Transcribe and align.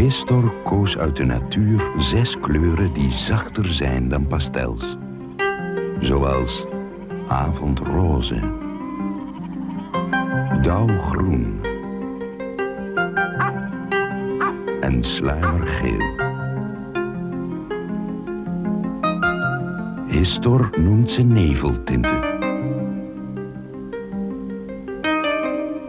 Histor 0.00 0.52
koos 0.64 0.98
uit 0.98 1.16
de 1.16 1.24
natuur 1.24 1.82
zes 1.98 2.38
kleuren 2.40 2.92
die 2.92 3.12
zachter 3.12 3.74
zijn 3.74 4.08
dan 4.08 4.26
pastels. 4.26 4.96
Zoals 6.00 6.64
avondroze, 7.28 8.40
dauwgroen 10.62 11.60
en 14.80 15.04
sluimergeel. 15.04 16.14
Histor 20.08 20.70
noemt 20.78 21.10
ze 21.10 21.22
neveltinten. 21.22 22.20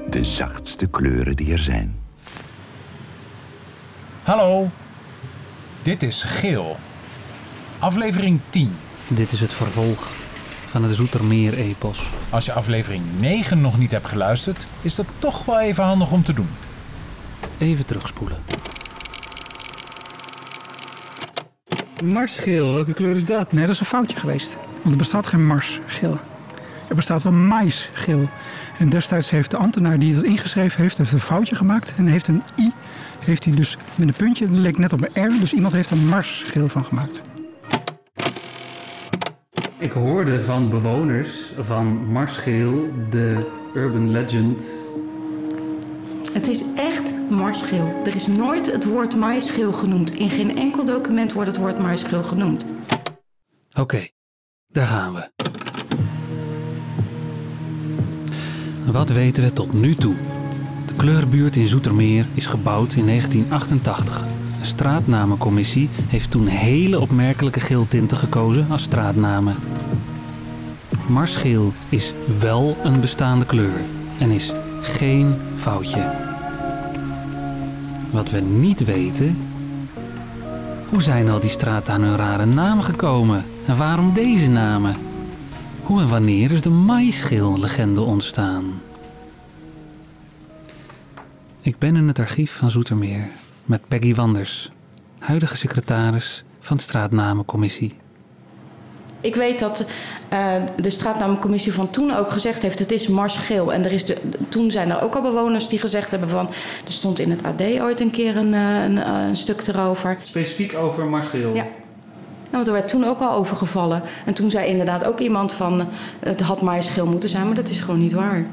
De 0.09 0.23
zachtste 0.23 0.87
kleuren 0.87 1.35
die 1.35 1.51
er 1.51 1.59
zijn. 1.59 1.95
Hallo, 4.31 4.69
dit 5.81 6.03
is 6.03 6.23
Geel. 6.23 6.77
Aflevering 7.79 8.39
10. 8.49 8.75
Dit 9.07 9.31
is 9.31 9.39
het 9.39 9.53
vervolg 9.53 10.09
van 10.67 10.83
het 10.83 10.95
Zoetermeer-epos. 10.95 12.09
Als 12.29 12.45
je 12.45 12.53
aflevering 12.53 13.03
9 13.19 13.61
nog 13.61 13.77
niet 13.77 13.91
hebt 13.91 14.07
geluisterd, 14.07 14.67
is 14.81 14.95
dat 14.95 15.05
toch 15.17 15.45
wel 15.45 15.59
even 15.59 15.83
handig 15.83 16.11
om 16.11 16.23
te 16.23 16.33
doen. 16.33 16.49
Even 17.57 17.85
terugspoelen. 17.85 18.37
Marsgeel, 22.03 22.73
welke 22.73 22.93
kleur 22.93 23.15
is 23.15 23.25
dat? 23.25 23.51
Nee, 23.51 23.65
dat 23.65 23.73
is 23.73 23.79
een 23.79 23.85
foutje 23.85 24.17
geweest. 24.17 24.57
Want 24.81 24.91
er 24.91 24.97
bestaat 24.97 25.27
geen 25.27 25.45
marsgeel. 25.45 26.19
Er 26.89 26.95
bestaat 26.95 27.23
wel 27.23 27.33
maisgeel. 27.33 28.29
En 28.77 28.89
destijds 28.89 29.29
heeft 29.29 29.51
de 29.51 29.57
ambtenaar 29.57 29.99
die 29.99 30.15
het 30.15 30.23
ingeschreven 30.23 30.81
heeft, 30.81 30.97
heeft 30.97 31.11
een 31.11 31.19
foutje 31.19 31.55
gemaakt. 31.55 31.93
En 31.97 32.07
heeft 32.07 32.27
een 32.27 32.43
i, 32.59 32.71
heeft 33.23 33.45
hij 33.45 33.55
dus 33.55 33.77
met 33.95 34.07
een 34.07 34.13
puntje, 34.13 34.47
dat 34.47 34.57
leek 34.57 34.77
net 34.77 34.93
op 34.93 35.01
een 35.13 35.25
r. 35.25 35.39
Dus 35.39 35.53
iemand 35.53 35.73
heeft 35.73 35.89
er 35.89 35.97
marsgeel 35.97 36.67
van 36.67 36.83
gemaakt. 36.83 37.23
Ik 39.77 39.91
hoorde 39.91 40.43
van 40.43 40.69
bewoners 40.69 41.29
van 41.59 42.11
Marsgeel 42.11 42.93
de 43.09 43.49
urban 43.73 44.11
legend. 44.11 44.63
Het 46.33 46.47
is 46.47 46.73
echt 46.75 47.13
marsgeel. 47.29 48.01
Er 48.05 48.15
is 48.15 48.27
nooit 48.27 48.71
het 48.71 48.85
woord 48.85 49.15
maisgeel 49.15 49.73
genoemd. 49.73 50.11
In 50.11 50.29
geen 50.29 50.57
enkel 50.57 50.85
document 50.85 51.33
wordt 51.33 51.49
het 51.49 51.59
woord 51.59 51.79
maisgeel 51.79 52.23
genoemd. 52.23 52.65
Oké, 53.73 54.07
daar 54.67 54.87
gaan 54.87 55.13
we. 55.13 55.29
Wat 58.91 59.09
weten 59.09 59.43
we 59.43 59.53
tot 59.53 59.73
nu 59.73 59.95
toe? 59.95 60.15
De 60.91 60.97
kleurbuurt 60.97 61.55
in 61.55 61.67
Zoetermeer 61.67 62.25
is 62.33 62.45
gebouwd 62.45 62.93
in 62.93 63.05
1988. 63.05 64.25
Een 64.59 64.65
straatnamencommissie 64.65 65.89
heeft 66.07 66.31
toen 66.31 66.47
hele 66.47 66.99
opmerkelijke 66.99 67.59
geeltinten 67.59 68.17
gekozen 68.17 68.65
als 68.69 68.83
straatnamen. 68.83 69.55
Marsgeel 71.07 71.73
is 71.89 72.13
wel 72.39 72.77
een 72.83 72.99
bestaande 72.99 73.45
kleur 73.45 73.79
en 74.19 74.29
is 74.29 74.53
geen 74.81 75.35
foutje. 75.55 76.11
Wat 78.11 78.29
we 78.29 78.39
niet 78.39 78.83
weten. 78.83 79.37
Hoe 80.89 81.01
zijn 81.01 81.29
al 81.29 81.39
die 81.39 81.49
straten 81.49 81.93
aan 81.93 82.01
hun 82.01 82.17
rare 82.17 82.45
namen 82.45 82.83
gekomen? 82.83 83.43
En 83.65 83.77
waarom 83.77 84.13
deze 84.13 84.49
namen? 84.49 84.95
Hoe 85.83 86.01
en 86.01 86.07
wanneer 86.07 86.51
is 86.51 86.61
de 86.61 86.69
maisgeel-legende 86.69 88.01
ontstaan? 88.01 88.65
Ik 91.63 91.77
ben 91.77 91.95
in 91.95 92.07
het 92.07 92.19
archief 92.19 92.51
van 92.51 92.71
Zoetermeer 92.71 93.29
met 93.65 93.87
Peggy 93.87 94.13
Wanders, 94.13 94.69
huidige 95.19 95.57
secretaris 95.57 96.43
van 96.59 96.77
de 96.77 96.83
straatnamencommissie. 96.83 97.93
Ik 99.19 99.35
weet 99.35 99.59
dat 99.59 99.85
uh, 100.33 100.53
de 100.81 100.89
straatnamencommissie 100.89 101.73
van 101.73 101.89
toen 101.89 102.15
ook 102.15 102.29
gezegd 102.31 102.61
heeft: 102.61 102.79
het 102.79 102.91
is 102.91 103.07
marsgeel. 103.07 103.73
En 103.73 103.85
er 103.85 103.91
is 103.91 104.05
de, 104.05 104.17
toen 104.49 104.71
zijn 104.71 104.89
er 104.89 105.01
ook 105.01 105.15
al 105.15 105.21
bewoners 105.21 105.67
die 105.67 105.79
gezegd 105.79 106.11
hebben 106.11 106.29
van. 106.29 106.47
Er 106.85 106.91
stond 106.91 107.19
in 107.19 107.31
het 107.31 107.43
AD 107.43 107.61
ooit 107.61 107.99
een 107.99 108.11
keer 108.11 108.37
een, 108.37 108.53
eh, 108.53 108.83
een, 108.83 108.97
eh, 108.97 109.27
een 109.27 109.37
stuk 109.37 109.67
erover. 109.67 110.17
Specifiek 110.23 110.75
over 110.75 111.05
marsgeel? 111.05 111.55
Ja. 111.55 111.63
Nou, 111.63 112.63
want 112.63 112.67
er 112.67 112.73
werd 112.73 112.87
toen 112.87 113.03
ook 113.03 113.19
al 113.19 113.33
over 113.33 113.57
gevallen. 113.57 114.03
En 114.25 114.33
toen 114.33 114.51
zei 114.51 114.67
inderdaad 114.67 115.03
ook 115.03 115.19
iemand 115.19 115.53
van. 115.53 115.87
het 116.19 116.41
had 116.41 116.61
marsgeel 116.61 117.05
moeten 117.05 117.29
zijn, 117.29 117.45
maar 117.45 117.55
dat 117.55 117.69
is 117.69 117.79
gewoon 117.79 117.99
niet 117.99 118.13
waar. 118.13 118.45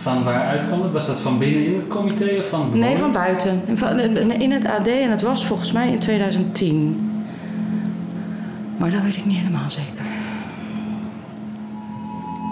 Van 0.00 0.24
waaruit 0.24 0.66
kwam 0.66 0.82
het? 0.82 0.92
Was 0.92 1.06
dat 1.06 1.20
van 1.20 1.38
binnen 1.38 1.66
in 1.66 1.74
het 1.74 1.88
comité 1.88 2.24
of 2.38 2.48
van 2.48 2.78
Nee, 2.78 2.96
van 2.96 3.12
buiten. 3.12 3.62
In 4.40 4.50
het 4.50 4.64
AD 4.64 4.86
en 4.86 5.10
het 5.10 5.22
was 5.22 5.46
volgens 5.46 5.72
mij 5.72 5.90
in 5.90 5.98
2010. 5.98 7.10
Maar 8.78 8.90
dat 8.90 9.02
weet 9.02 9.16
ik 9.16 9.26
niet 9.26 9.36
helemaal 9.36 9.70
zeker. 9.70 10.06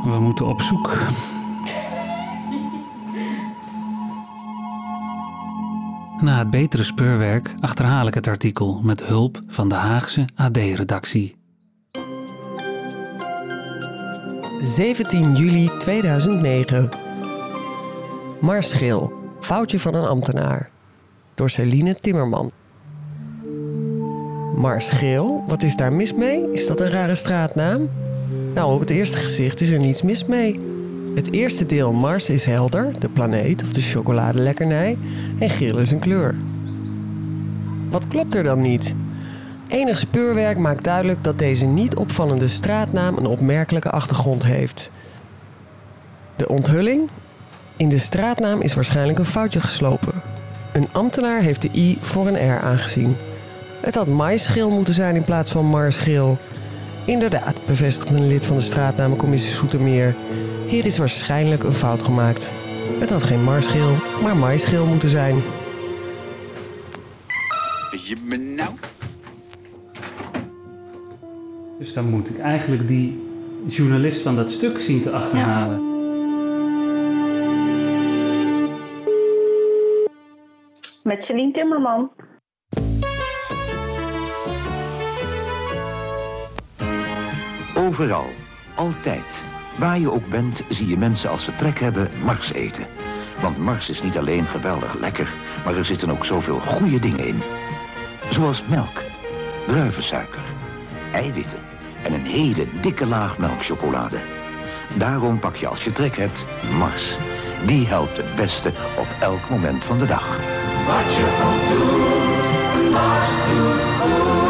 We 0.05 0.21
moeten 0.21 0.47
op 0.47 0.61
zoek. 0.61 0.99
Na 6.21 6.39
het 6.39 6.51
betere 6.51 6.83
speurwerk 6.83 7.55
achterhaal 7.61 8.07
ik 8.07 8.15
het 8.15 8.29
artikel 8.29 8.81
met 8.83 9.05
hulp 9.05 9.43
van 9.47 9.69
de 9.69 9.75
Haagse 9.75 10.25
AD-redactie. 10.35 11.37
17 14.61 15.35
juli 15.35 15.71
2009. 15.79 17.06
Marsgeel, 18.47 19.13
foutje 19.41 19.81
van 19.81 19.95
een 19.95 20.07
ambtenaar. 20.07 20.71
Door 21.35 21.51
Celine 21.51 22.01
Timmerman. 22.01 22.51
Marsgeel, 24.57 25.45
wat 25.47 25.63
is 25.63 25.77
daar 25.77 25.93
mis 25.93 26.15
mee? 26.15 26.51
Is 26.53 26.67
dat 26.67 26.81
een 26.81 26.91
rare 26.91 27.15
straatnaam? 27.15 27.91
Nou, 28.55 28.75
op 28.75 28.81
het 28.81 28.91
eerste 28.91 29.17
gezicht 29.17 29.61
is 29.61 29.71
er 29.71 29.79
niets 29.79 30.03
mis 30.03 30.25
mee. 30.25 30.61
Het 31.15 31.33
eerste 31.33 31.67
deel 31.67 31.93
Mars 31.93 32.31
is 32.31 32.45
helder, 32.45 33.01
de 33.01 33.09
planeet 33.09 33.63
of 33.63 33.73
de 33.73 33.81
chocoladelekkernij, 33.81 34.99
en 35.39 35.51
geel 35.51 35.79
is 35.79 35.91
een 35.91 36.01
kleur. 36.01 36.35
Wat 37.91 38.09
klopt 38.09 38.35
er 38.35 38.43
dan 38.43 38.61
niet? 38.61 38.95
Enig 39.69 39.99
speurwerk 39.99 40.59
maakt 40.59 40.85
duidelijk 40.85 41.25
dat 41.25 41.39
deze 41.39 41.67
niet 41.67 41.97
opvallende 41.97 42.49
straatnaam 42.49 43.17
een 43.17 43.27
opmerkelijke 43.27 43.91
achtergrond 43.91 44.45
heeft. 44.45 44.91
De 46.37 46.49
onthulling? 46.49 47.11
In 47.79 47.89
de 47.89 47.99
straatnaam 47.99 48.61
is 48.61 48.75
waarschijnlijk 48.75 49.19
een 49.19 49.25
foutje 49.25 49.61
geslopen. 49.61 50.23
Een 50.73 50.89
ambtenaar 50.93 51.41
heeft 51.41 51.63
de 51.63 51.71
i 51.75 51.99
voor 52.01 52.27
een 52.27 52.57
r 52.57 52.61
aangezien. 52.61 53.17
Het 53.81 53.95
had 53.95 54.07
maisgeel 54.07 54.71
moeten 54.71 54.95
zijn 54.95 55.17
in 55.17 55.25
plaats 55.25 55.51
van 55.51 55.65
marsgeel. 55.65 56.39
Inderdaad, 57.05 57.61
bevestigt 57.67 58.11
een 58.11 58.27
lid 58.27 58.45
van 58.45 58.57
de 58.57 58.63
straatnamencommissie 58.63 59.51
Soetermeer. 59.51 60.15
Hier 60.67 60.85
is 60.85 60.99
waarschijnlijk 60.99 61.63
een 61.63 61.73
fout 61.73 62.03
gemaakt. 62.03 62.51
Het 62.99 63.11
had 63.11 63.23
geen 63.23 63.45
marsgeel, 63.45 63.97
maar 64.23 64.37
maisgeel 64.37 64.87
moeten 64.87 65.09
zijn. 65.09 65.35
Je 67.91 68.17
benauwd? 68.29 68.89
Dus 71.79 71.93
dan 71.93 72.11
moet 72.11 72.29
ik 72.29 72.39
eigenlijk 72.39 72.89
die 72.89 73.29
journalist 73.67 74.23
van 74.23 74.37
dat 74.37 74.51
stuk 74.51 74.81
zien 74.81 75.03
te 75.03 75.11
achterhalen. 75.11 75.96
Met 81.07 81.25
Celine 81.25 81.53
Timmerman. 81.53 82.11
Overal, 87.75 88.27
altijd, 88.77 89.45
waar 89.79 89.99
je 89.99 90.13
ook 90.13 90.29
bent, 90.29 90.65
zie 90.69 90.89
je 90.89 90.99
mensen 90.99 91.31
als 91.31 91.45
ze 91.45 91.55
trek 91.55 91.79
hebben 91.79 92.11
Mars 92.25 92.53
eten. 92.53 92.87
Want 93.41 93.59
Mars 93.59 93.91
is 93.91 94.03
niet 94.03 94.19
alleen 94.19 94.45
geweldig 94.45 94.95
lekker, 94.95 95.35
maar 95.65 95.77
er 95.77 95.85
zitten 95.85 96.11
ook 96.11 96.25
zoveel 96.25 96.59
goede 96.59 96.99
dingen 96.99 97.27
in. 97.27 97.43
Zoals 98.31 98.67
melk, 98.67 99.03
druivensuiker, 99.67 100.43
eiwitten 101.13 101.61
en 102.05 102.13
een 102.13 102.27
hele 102.27 102.67
dikke 102.81 103.07
laag 103.07 103.39
melkchocolade. 103.39 104.19
Daarom 104.99 105.39
pak 105.39 105.57
je 105.57 105.69
als 105.69 105.85
je 105.85 105.93
trek 105.93 106.17
hebt 106.17 106.47
Mars. 106.79 107.19
Die 107.67 107.87
helpt 107.87 108.17
het 108.17 108.37
beste 108.37 108.69
op 108.99 109.09
elk 109.21 109.51
moment 109.51 109.85
van 109.85 109.99
de 109.99 110.07
dag. 110.07 110.39
Wat 110.87 111.15
je 111.15 111.27
ook 111.47 111.63
doet, 111.71 112.91
Mars 112.93 113.31
doet 113.49 113.83
goed. 114.01 114.45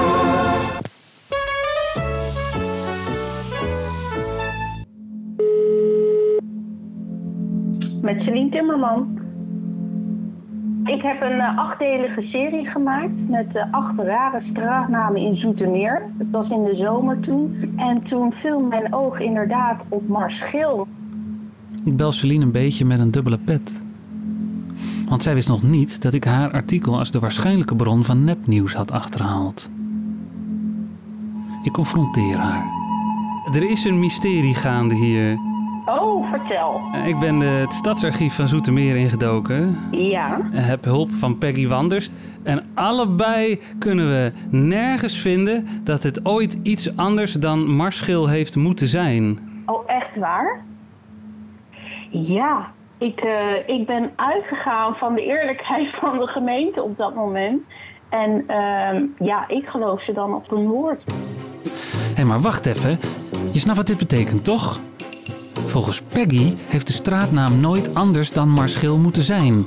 Met 8.02 8.22
Celine 8.22 8.50
Timmerman. 8.50 9.18
Ik 10.84 11.02
heb 11.02 11.22
een 11.22 11.36
uh, 11.36 11.58
achtdelige 11.58 12.22
serie 12.22 12.66
gemaakt 12.66 13.28
met 13.28 13.54
uh, 13.54 13.72
acht 13.72 13.98
rare 13.98 14.40
straatnamen 14.40 15.20
in 15.20 15.36
Zoetermeer. 15.36 16.02
Het 16.18 16.30
was 16.30 16.50
in 16.50 16.64
de 16.64 16.74
zomer 16.74 17.20
toen. 17.20 17.72
En 17.76 18.02
toen 18.02 18.32
viel 18.32 18.60
mijn 18.60 18.94
oog 18.94 19.20
inderdaad 19.20 19.84
op 19.88 20.08
Marsgeel. 20.08 20.86
Ik 21.84 21.96
bel 21.96 22.12
Celine 22.12 22.44
een 22.44 22.52
beetje 22.52 22.84
met 22.84 22.98
een 22.98 23.10
dubbele 23.10 23.38
pet. 23.38 23.85
Want 25.08 25.22
zij 25.22 25.34
wist 25.34 25.48
nog 25.48 25.62
niet 25.62 26.02
dat 26.02 26.14
ik 26.14 26.24
haar 26.24 26.50
artikel 26.50 26.98
als 26.98 27.10
de 27.10 27.18
waarschijnlijke 27.18 27.76
bron 27.76 28.04
van 28.04 28.24
nepnieuws 28.24 28.74
had 28.74 28.92
achterhaald. 28.92 29.70
Ik 31.62 31.72
confronteer 31.72 32.36
haar. 32.36 32.64
Er 33.52 33.70
is 33.70 33.84
een 33.84 34.00
mysterie 34.00 34.54
gaande 34.54 34.94
hier. 34.94 35.38
Oh, 35.86 36.30
vertel. 36.30 36.80
Ik 37.04 37.18
ben 37.18 37.40
het 37.40 37.72
stadsarchief 37.72 38.34
van 38.34 38.48
Zoetermeer 38.48 38.96
ingedoken. 38.96 39.78
Ja. 39.90 40.40
Heb 40.50 40.84
hulp 40.84 41.10
van 41.10 41.38
Peggy 41.38 41.66
Wanders. 41.66 42.10
En 42.42 42.62
allebei 42.74 43.60
kunnen 43.78 44.08
we 44.08 44.32
nergens 44.50 45.18
vinden 45.18 45.66
dat 45.84 46.02
het 46.02 46.26
ooit 46.26 46.58
iets 46.62 46.96
anders 46.96 47.32
dan 47.32 47.70
Marschil 47.70 48.28
heeft 48.28 48.56
moeten 48.56 48.86
zijn. 48.86 49.38
Oh, 49.66 49.82
echt 49.86 50.16
waar? 50.18 50.64
Ja, 52.10 52.72
ik, 52.98 53.20
eh, 53.20 53.68
ik 53.76 53.86
ben 53.86 54.10
uitgegaan 54.16 54.96
van 54.96 55.14
de 55.14 55.24
eerlijkheid 55.24 55.90
van 56.00 56.18
de 56.18 56.26
gemeente 56.26 56.82
op 56.82 56.98
dat 56.98 57.14
moment. 57.14 57.64
En 58.08 58.44
ehm, 58.46 59.04
ja, 59.18 59.48
ik 59.48 59.68
geloof 59.68 60.02
ze 60.02 60.12
dan 60.12 60.34
op 60.34 60.50
hun 60.50 60.68
woord. 60.68 61.04
Hé, 62.14 62.24
maar 62.24 62.40
wacht 62.40 62.66
even. 62.66 62.98
Je 63.52 63.58
snapt 63.58 63.76
wat 63.76 63.86
dit 63.86 63.98
betekent, 63.98 64.44
toch? 64.44 64.80
Volgens 65.52 66.02
Peggy 66.02 66.54
heeft 66.66 66.86
de 66.86 66.92
straatnaam 66.92 67.60
nooit 67.60 67.94
anders 67.94 68.32
dan 68.32 68.48
Marschil 68.48 68.98
moeten 68.98 69.22
zijn. 69.22 69.66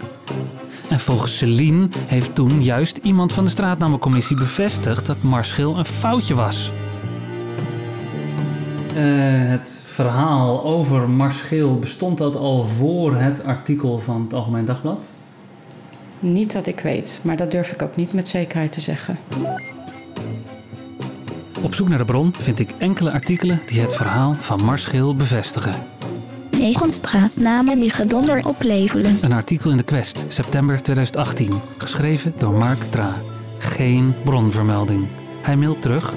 En 0.90 1.00
volgens 1.00 1.38
Celine 1.38 1.88
heeft 2.08 2.36
toen 2.36 2.64
juist 2.64 2.98
iemand 2.98 3.34
van 3.34 3.44
de 3.44 3.50
straatnamencommissie 3.50 4.36
bevestigd 4.36 5.06
dat 5.06 5.24
Marschil 5.24 5.78
een 5.78 5.86
foutje 5.86 6.36
was. 6.36 6.72
Eh, 8.96 9.50
het 9.50 9.89
verhaal 10.06 10.64
over 10.64 11.10
Marschil 11.10 11.80
bestond 11.80 12.18
dat 12.18 12.36
al 12.36 12.66
voor 12.66 13.16
het 13.16 13.44
artikel 13.44 14.00
van 14.00 14.22
het 14.22 14.34
Algemeen 14.34 14.66
Dagblad? 14.66 15.12
Niet 16.20 16.54
dat 16.54 16.68
ik 16.68 16.80
weet, 16.80 17.20
maar 17.24 17.38
dat 17.38 17.52
durf 17.52 17.72
ik 17.72 17.82
ook 17.82 17.96
niet 17.96 18.14
met 18.14 18.28
zekerheid 18.28 18.72
te 18.72 18.82
zeggen. 18.82 19.18
Op 21.62 21.74
zoek 21.74 21.88
naar 21.88 21.98
de 21.98 22.06
bron 22.06 22.34
vind 22.34 22.60
ik 22.60 22.72
enkele 22.78 23.12
artikelen 23.12 23.62
die 23.66 23.82
het 23.82 23.96
verhaal 23.96 24.34
van 24.34 24.64
Marschil 24.66 25.16
bevestigen. 25.16 25.74
Negen 26.52 26.92
straatnamen 26.92 27.80
die 27.80 27.90
gedonder 27.90 28.48
opleveren. 28.48 29.18
Een 29.22 29.32
artikel 29.32 29.72
in 29.72 29.78
de 29.78 29.84
Quest, 29.84 30.26
september 30.28 30.82
2018. 30.82 31.54
Geschreven 31.78 32.34
door 32.38 32.54
Mark 32.54 32.84
Tra. 32.84 33.14
Geen 33.58 34.14
bronvermelding. 34.24 35.08
Hij 35.42 35.56
mailt 35.56 35.82
terug. 35.82 36.14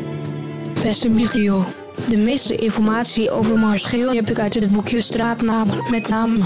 Beste 0.83 1.11
Michiel, 1.11 1.65
de 2.09 2.17
meeste 2.17 2.57
informatie 2.57 3.31
over 3.31 3.59
Marscheel 3.59 4.13
heb 4.13 4.29
ik 4.29 4.39
uit 4.39 4.55
het 4.55 4.73
boekje 4.73 5.01
Straatnamen 5.01 5.91
met 5.91 6.09
name. 6.09 6.39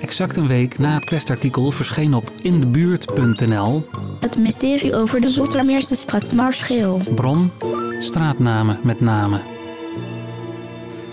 Exact 0.00 0.36
een 0.36 0.46
week 0.46 0.78
na 0.78 0.94
het 0.94 1.04
Quest-artikel 1.04 1.70
verscheen 1.70 2.14
op 2.14 2.30
indebuurt.nl. 2.42 3.88
Het 4.20 4.38
mysterie 4.38 4.94
over 4.94 5.20
de 5.20 5.28
Zoetermeerse 5.28 5.94
straat 5.94 6.34
Marscheel. 6.34 7.00
Bron, 7.14 7.50
straatnamen 7.98 8.78
met 8.82 9.00
name. 9.00 9.40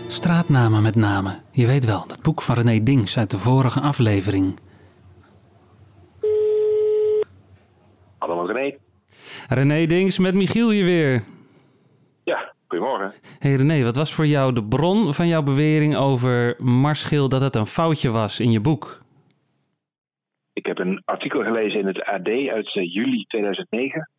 Straatnamen 0.07 0.81
met 0.81 0.95
name. 0.95 1.39
Je 1.51 1.65
weet 1.65 1.85
wel, 1.85 2.05
dat 2.07 2.21
boek 2.21 2.41
van 2.41 2.55
René 2.55 2.83
Dings 2.83 3.17
uit 3.17 3.31
de 3.31 3.37
vorige 3.37 3.79
aflevering. 3.79 4.59
Hallo 8.17 8.45
René. 8.45 8.75
René 9.49 9.85
Dings 9.85 10.17
met 10.17 10.33
Michiel 10.33 10.69
hier 10.69 10.85
weer. 10.85 11.23
Goedemorgen. 12.73 13.13
Hey 13.39 13.55
René, 13.55 13.83
wat 13.83 13.95
was 13.95 14.13
voor 14.13 14.27
jou 14.27 14.53
de 14.53 14.63
bron 14.63 15.13
van 15.13 15.27
jouw 15.27 15.43
bewering 15.43 15.95
over 15.95 16.55
Marschil 16.57 17.29
dat 17.29 17.41
het 17.41 17.55
een 17.55 17.65
foutje 17.65 18.09
was 18.09 18.39
in 18.39 18.51
je 18.51 18.59
boek? 18.59 19.01
Ik 20.53 20.65
heb 20.65 20.79
een 20.79 21.01
artikel 21.05 21.43
gelezen 21.43 21.79
in 21.79 21.87
het 21.87 22.03
AD 22.03 22.27
uit 22.27 22.75
eh, 22.75 22.93
juli 22.93 23.25
2009. 23.27 24.09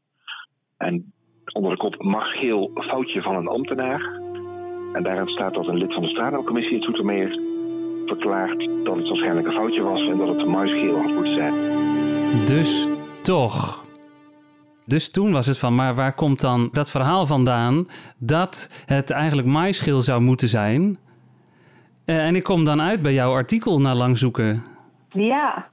En 0.77 1.13
onder 1.53 1.71
de 1.71 1.77
kop 1.77 2.03
Margeel 2.03 2.71
foutje 2.75 3.23
van 3.23 3.37
een 3.37 3.49
ambtenaar. 3.49 4.01
En 4.93 5.03
daarin 5.03 5.29
staat 5.29 5.55
dat 5.55 5.67
een 5.67 5.79
lid 5.79 5.93
van 5.93 6.03
de 6.03 6.09
straatnamencommissie 6.09 6.77
in 6.77 6.83
Zoetermeer 6.83 7.39
verklaart 8.07 8.69
dat 8.85 8.97
het 8.97 9.09
waarschijnlijk 9.09 9.47
een 9.47 9.53
foutje 9.53 9.83
was 9.83 10.09
en 10.09 10.19
dat 10.19 10.29
het 10.29 10.47
muisgeel 10.47 10.97
had 10.97 11.13
moeten 11.13 11.35
zijn. 11.35 11.55
Dus 12.47 12.87
toch. 13.23 13.84
Dus 14.87 15.11
toen 15.11 15.33
was 15.33 15.47
het 15.47 15.59
van, 15.59 15.75
maar 15.75 15.95
waar 15.95 16.15
komt 16.15 16.41
dan 16.41 16.69
dat 16.73 16.91
verhaal 16.91 17.27
vandaan 17.27 17.89
dat 18.19 18.83
het 18.87 19.11
eigenlijk 19.11 19.49
maaischil 19.49 20.01
zou 20.01 20.21
moeten 20.21 20.49
zijn? 20.49 20.99
Eh, 22.05 22.27
en 22.27 22.37
ik 22.37 22.43
kom 22.43 22.65
dan 22.65 22.81
uit 22.81 23.03
bij 23.03 23.13
jouw 23.13 23.33
artikel 23.33 23.81
na 23.81 23.95
lang 23.95 24.19
zoeken. 24.19 24.63
Ja. 25.09 25.67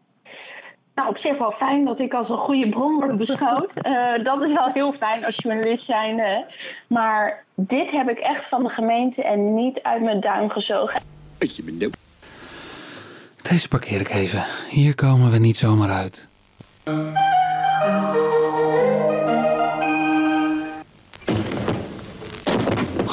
Nou, 0.95 1.09
op 1.09 1.17
zich 1.17 1.37
wel 1.37 1.51
fijn 1.51 1.85
dat 1.85 1.99
ik 1.99 2.13
als 2.13 2.29
een 2.29 2.37
goede 2.37 2.69
bron 2.69 2.95
word 2.95 3.17
beschouwd. 3.17 3.71
Eh, 3.81 4.23
dat 4.23 4.41
is 4.41 4.53
wel 4.53 4.71
heel 4.73 4.93
fijn 4.93 5.25
als 5.25 5.35
journalist 5.37 5.85
zijn. 5.85 6.19
hè. 6.19 6.41
Maar 6.87 7.43
dit 7.55 7.91
heb 7.91 8.09
ik 8.09 8.17
echt 8.19 8.49
van 8.49 8.63
de 8.63 8.69
gemeente 8.69 9.23
en 9.23 9.53
niet 9.53 9.79
uit 9.83 10.01
mijn 10.01 10.19
duim 10.19 10.49
gezogen. 10.49 11.01
Deze 13.41 13.67
parkeer 13.67 13.99
ik 13.99 14.09
even. 14.09 14.45
Hier 14.69 14.95
komen 14.95 15.31
we 15.31 15.37
niet 15.37 15.57
zomaar 15.57 15.89
uit. 15.89 16.29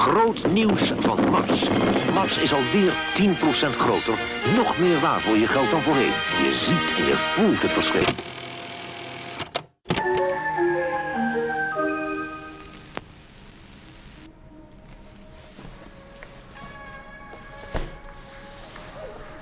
Groot 0.09 0.53
nieuws 0.53 0.93
van 0.99 1.31
Mars. 1.31 1.69
Mars 2.15 2.39
is 2.39 2.53
alweer 2.53 2.93
10% 2.93 3.77
groter. 3.77 4.19
Nog 4.57 4.79
meer 4.79 5.01
waar 5.01 5.21
voor 5.21 5.37
je 5.37 5.47
geld 5.47 5.71
dan 5.71 5.83
voorheen. 5.83 6.13
Je 6.43 6.53
ziet 6.53 6.99
en 6.99 7.05
je 7.05 7.15
voelt 7.15 7.63
het 7.63 7.73
verschil. 7.73 8.03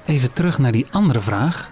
Even 0.06 0.32
terug 0.32 0.58
naar 0.58 0.72
die 0.72 0.86
andere 0.90 1.20
vraag. 1.20 1.70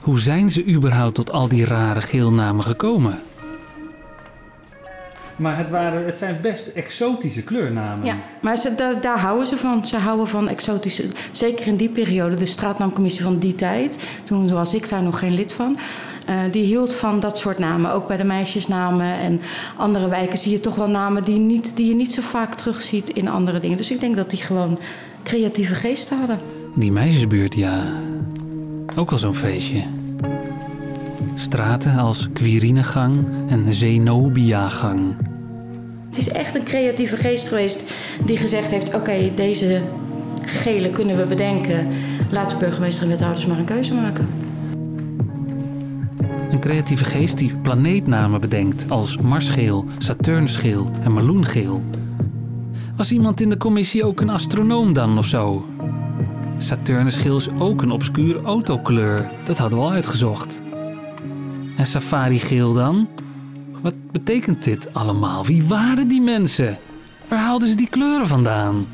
Hoe 0.00 0.20
zijn 0.20 0.50
ze 0.50 0.66
überhaupt 0.66 1.14
tot 1.14 1.32
al 1.32 1.48
die 1.48 1.64
rare 1.64 2.02
geelnamen 2.02 2.64
gekomen? 2.64 3.22
Maar 5.36 5.58
het, 5.58 5.70
waren, 5.70 6.06
het 6.06 6.18
zijn 6.18 6.38
best 6.42 6.66
exotische 6.66 7.42
kleurnamen. 7.42 8.06
Ja, 8.06 8.14
maar 8.42 8.56
ze, 8.56 8.74
da- 8.74 8.94
daar 8.94 9.18
houden 9.18 9.46
ze 9.46 9.56
van. 9.56 9.86
Ze 9.86 9.96
houden 9.96 10.28
van 10.28 10.48
exotische... 10.48 11.04
Zeker 11.32 11.66
in 11.66 11.76
die 11.76 11.88
periode, 11.88 12.34
de 12.36 12.46
straatnaamcommissie 12.46 13.22
van 13.22 13.38
die 13.38 13.54
tijd... 13.54 14.06
toen 14.24 14.50
was 14.52 14.74
ik 14.74 14.88
daar 14.88 15.02
nog 15.02 15.18
geen 15.18 15.34
lid 15.34 15.52
van... 15.52 15.78
eh, 16.26 16.34
die 16.50 16.64
hield 16.64 16.94
van 16.94 17.20
dat 17.20 17.38
soort 17.38 17.58
namen. 17.58 17.92
Ook 17.92 18.06
bij 18.06 18.16
de 18.16 18.24
meisjesnamen 18.24 19.18
en 19.18 19.40
andere 19.76 20.08
wijken 20.08 20.38
zie 20.38 20.52
je 20.52 20.60
toch 20.60 20.74
wel 20.74 20.88
namen... 20.88 21.22
die, 21.24 21.38
niet, 21.38 21.76
die 21.76 21.88
je 21.88 21.94
niet 21.94 22.12
zo 22.12 22.22
vaak 22.22 22.54
terugziet 22.54 23.08
in 23.08 23.28
andere 23.28 23.60
dingen. 23.60 23.76
Dus 23.76 23.90
ik 23.90 24.00
denk 24.00 24.16
dat 24.16 24.30
die 24.30 24.42
gewoon 24.42 24.78
creatieve 25.22 25.74
geesten 25.74 26.18
hadden. 26.18 26.38
Die 26.74 26.92
meisjesbuurt, 26.92 27.54
ja. 27.54 27.82
Ook 28.96 29.10
al 29.10 29.18
zo'n 29.18 29.34
feestje. 29.34 29.82
Straten 31.34 31.96
als 31.96 32.28
Quirinegang 32.32 33.28
en 33.48 33.72
Zenobiagang. 33.72 35.16
Het 36.08 36.18
is 36.18 36.28
echt 36.28 36.54
een 36.54 36.64
creatieve 36.64 37.16
geest 37.16 37.48
geweest 37.48 37.84
die 38.24 38.36
gezegd 38.36 38.70
heeft... 38.70 38.94
oké, 38.94 39.30
deze 39.34 39.82
gele 40.44 40.90
kunnen 40.90 41.16
we 41.16 41.24
bedenken. 41.26 41.88
Laat 42.30 42.50
de 42.50 42.56
burgemeester 42.56 43.04
en 43.04 43.10
wethouders 43.10 43.46
maar 43.46 43.58
een 43.58 43.64
keuze 43.64 43.94
maken. 43.94 44.28
Een 46.50 46.60
creatieve 46.60 47.04
geest 47.04 47.38
die 47.38 47.54
planeetnamen 47.62 48.40
bedenkt 48.40 48.90
als 48.90 49.18
Marsgeel, 49.18 49.84
Saturnusgeel 49.98 50.90
en 51.02 51.12
Meloengeel. 51.12 51.82
Was 52.96 53.12
iemand 53.12 53.40
in 53.40 53.48
de 53.48 53.56
commissie 53.56 54.04
ook 54.04 54.20
een 54.20 54.30
astronoom 54.30 54.92
dan 54.92 55.18
of 55.18 55.26
zo? 55.26 55.66
Saturnusgeel 56.58 57.36
is 57.36 57.48
ook 57.58 57.82
een 57.82 57.90
obscure 57.90 58.42
autokleur. 58.42 59.30
Dat 59.44 59.58
hadden 59.58 59.78
we 59.78 59.84
al 59.84 59.90
uitgezocht. 59.90 60.60
En 61.76 61.86
safarigeel 61.86 62.72
dan? 62.72 63.08
Wat 63.82 63.94
betekent 64.12 64.64
dit 64.64 64.94
allemaal? 64.94 65.46
Wie 65.46 65.64
waren 65.64 66.08
die 66.08 66.20
mensen? 66.20 66.78
Waar 67.28 67.38
haalden 67.38 67.68
ze 67.68 67.76
die 67.76 67.88
kleuren 67.88 68.26
vandaan? 68.26 68.86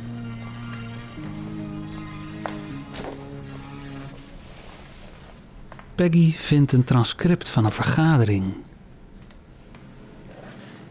Peggy 5.94 6.32
vindt 6.32 6.72
een 6.72 6.84
transcript 6.84 7.48
van 7.48 7.64
een 7.64 7.72
vergadering. 7.72 8.44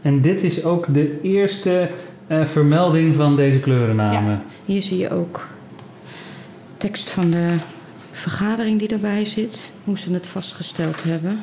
En 0.02 0.20
dit 0.20 0.42
is 0.42 0.64
ook 0.64 0.94
de 0.94 1.20
eerste 1.22 1.90
eh, 2.26 2.44
vermelding 2.44 3.16
van 3.16 3.36
deze 3.36 3.60
kleurennamen. 3.60 4.30
Ja, 4.30 4.42
hier 4.64 4.82
zie 4.82 4.98
je 4.98 5.10
ook 5.10 5.48
tekst 6.76 7.10
van 7.10 7.30
de 7.30 7.54
vergadering 8.12 8.78
die 8.78 8.88
erbij 8.88 9.24
zit. 9.24 9.72
Hoe 9.84 9.98
ze 9.98 10.12
het 10.12 10.26
vastgesteld 10.26 11.02
hebben. 11.02 11.40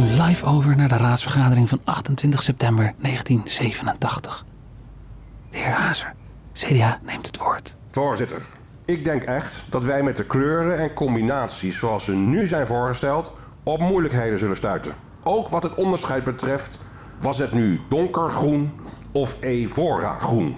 Nu 0.00 0.06
live 0.06 0.46
over 0.46 0.76
naar 0.76 0.88
de 0.88 0.96
raadsvergadering 0.96 1.68
van 1.68 1.80
28 1.84 2.42
september 2.42 2.94
1987. 2.98 4.44
De 5.50 5.56
heer 5.56 5.72
Hazer, 5.72 6.14
CDA 6.52 6.98
neemt 7.04 7.26
het 7.26 7.36
woord. 7.36 7.76
Voorzitter, 7.90 8.42
ik 8.84 9.04
denk 9.04 9.22
echt 9.22 9.64
dat 9.70 9.84
wij 9.84 10.02
met 10.02 10.16
de 10.16 10.24
kleuren 10.24 10.78
en 10.78 10.94
combinaties 10.94 11.78
zoals 11.78 12.04
ze 12.04 12.12
nu 12.12 12.46
zijn 12.46 12.66
voorgesteld 12.66 13.36
op 13.62 13.80
moeilijkheden 13.80 14.38
zullen 14.38 14.56
stuiten. 14.56 14.94
Ook 15.22 15.48
wat 15.48 15.62
het 15.62 15.74
onderscheid 15.74 16.24
betreft, 16.24 16.80
was 17.20 17.38
het 17.38 17.52
nu 17.52 17.80
donkergroen 17.88 18.80
of 19.12 19.36
evora 19.40 20.18
groen. 20.18 20.56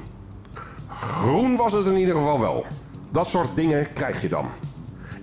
Groen 0.89 1.57
was 1.57 1.73
het 1.73 1.87
in 1.87 1.97
ieder 1.97 2.15
geval 2.15 2.41
wel. 2.41 2.67
Dat 3.11 3.27
soort 3.27 3.57
dingen 3.57 3.93
krijg 3.93 4.23
je 4.23 4.29
dan. 4.29 4.47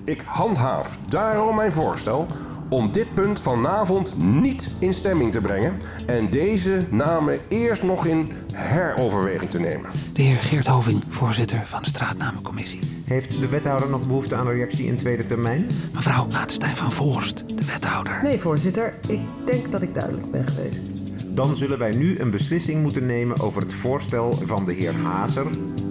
Ik 0.06 0.24
handhaaf 0.26 0.98
daarom 1.08 1.56
mijn 1.56 1.72
voorstel 1.72 2.28
om 2.70 2.92
dit 2.92 3.14
punt 3.14 3.42
vanavond 3.42 4.14
niet 4.18 4.72
in 4.80 4.94
stemming 4.94 5.32
te 5.32 5.42
brengen 5.42 5.78
en 6.06 6.30
deze 6.30 6.78
namen 6.90 7.40
eerst 7.48 7.84
nog 7.84 8.06
in 8.06 8.32
heroverweging 8.54 9.50
te 9.50 9.60
nemen. 9.60 9.92
De 10.14 10.22
heer 10.22 10.36
Geert 10.36 10.68
Hoving, 10.68 11.04
voorzitter 11.10 11.64
van 11.66 11.84
de 11.84 11.90
straatnamencommissie. 11.90 12.80
Heeft 13.06 13.42
de 13.42 13.48
wethouder 13.48 13.90
nog 13.90 14.08
behoefte 14.08 14.36
aan 14.36 14.48
een 14.48 14.54
reactie 14.54 14.88
in 14.88 14.96
tweede 14.96 15.26
termijn? 15.26 15.68
Mevrouw 15.94 16.28
Laatstein 16.32 16.76
van 16.76 16.92
Voorst, 16.92 17.44
de 17.48 17.66
wethouder. 17.66 18.20
Nee, 18.24 18.40
voorzitter. 18.40 18.94
Ik 19.08 19.20
denk 19.46 19.72
dat 19.72 19.82
ik 19.82 19.94
duidelijk 19.94 20.32
ben 20.32 20.48
geweest. 20.48 20.88
Dan 21.36 21.56
zullen 21.56 21.78
wij 21.78 21.92
nu 21.92 22.20
een 22.20 22.32
beslissing 22.32 22.82
moeten 22.82 23.06
nemen 23.06 23.40
over 23.40 23.62
het 23.62 23.74
voorstel 23.74 24.32
van 24.32 24.66
de 24.66 24.74
heer 24.74 24.96
Hazer 24.96 25.48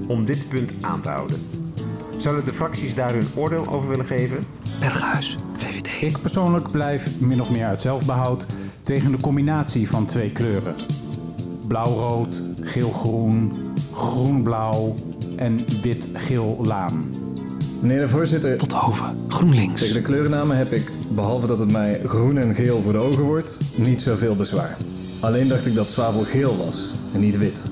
om 0.06 0.24
dit 0.24 0.48
punt 0.48 0.72
aan 0.80 1.00
te 1.00 1.08
houden. 1.08 1.36
Zouden 2.16 2.44
de 2.44 2.52
fracties 2.52 2.94
daar 2.94 3.12
hun 3.12 3.26
oordeel 3.36 3.66
over 3.68 3.88
willen 3.88 4.06
geven? 4.06 4.46
Berghuis. 4.80 5.36
Ik 6.00 6.18
persoonlijk 6.20 6.70
blijf 6.70 7.20
min 7.20 7.40
of 7.40 7.50
meer 7.50 7.64
uit 7.64 7.80
zelfbehoud 7.80 8.46
tegen 8.82 9.10
de 9.10 9.20
combinatie 9.20 9.88
van 9.88 10.06
twee 10.06 10.32
kleuren. 10.32 10.74
Blauw-rood, 11.66 12.42
geel-groen, 12.60 13.52
groen-blauw 13.92 14.94
en 15.36 15.64
wit-geel-laan. 15.82 17.14
Meneer 17.80 18.00
de 18.00 18.08
voorzitter. 18.08 18.56
Pothoven, 18.56 19.24
GroenLinks. 19.28 19.80
Tegen 19.80 19.94
de 19.94 20.00
kleurennamen 20.00 20.56
heb 20.56 20.70
ik, 20.70 20.92
behalve 21.08 21.46
dat 21.46 21.58
het 21.58 21.72
mij 21.72 22.00
groen 22.04 22.38
en 22.38 22.54
geel 22.54 22.80
voor 22.80 22.92
de 22.92 22.98
ogen 22.98 23.24
wordt, 23.24 23.58
niet 23.76 24.02
zoveel 24.02 24.36
bezwaar. 24.36 24.76
Alleen 25.20 25.48
dacht 25.48 25.66
ik 25.66 25.74
dat 25.74 25.88
zwavel 25.88 26.22
geel 26.22 26.56
was 26.56 26.90
en 27.14 27.20
niet 27.20 27.38
wit. 27.38 27.70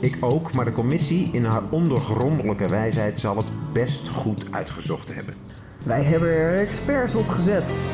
Ik 0.00 0.16
ook, 0.20 0.54
maar 0.54 0.64
de 0.64 0.72
commissie 0.72 1.28
in 1.32 1.44
haar 1.44 1.62
ondergrondelijke 1.70 2.66
wijsheid 2.66 3.20
zal 3.20 3.36
het 3.36 3.46
best 3.72 4.08
goed 4.08 4.44
uitgezocht 4.50 5.14
hebben. 5.14 5.53
Wij 5.84 6.02
hebben 6.02 6.28
er 6.28 6.58
experts 6.58 7.14
op 7.14 7.26
gezet. 7.28 7.90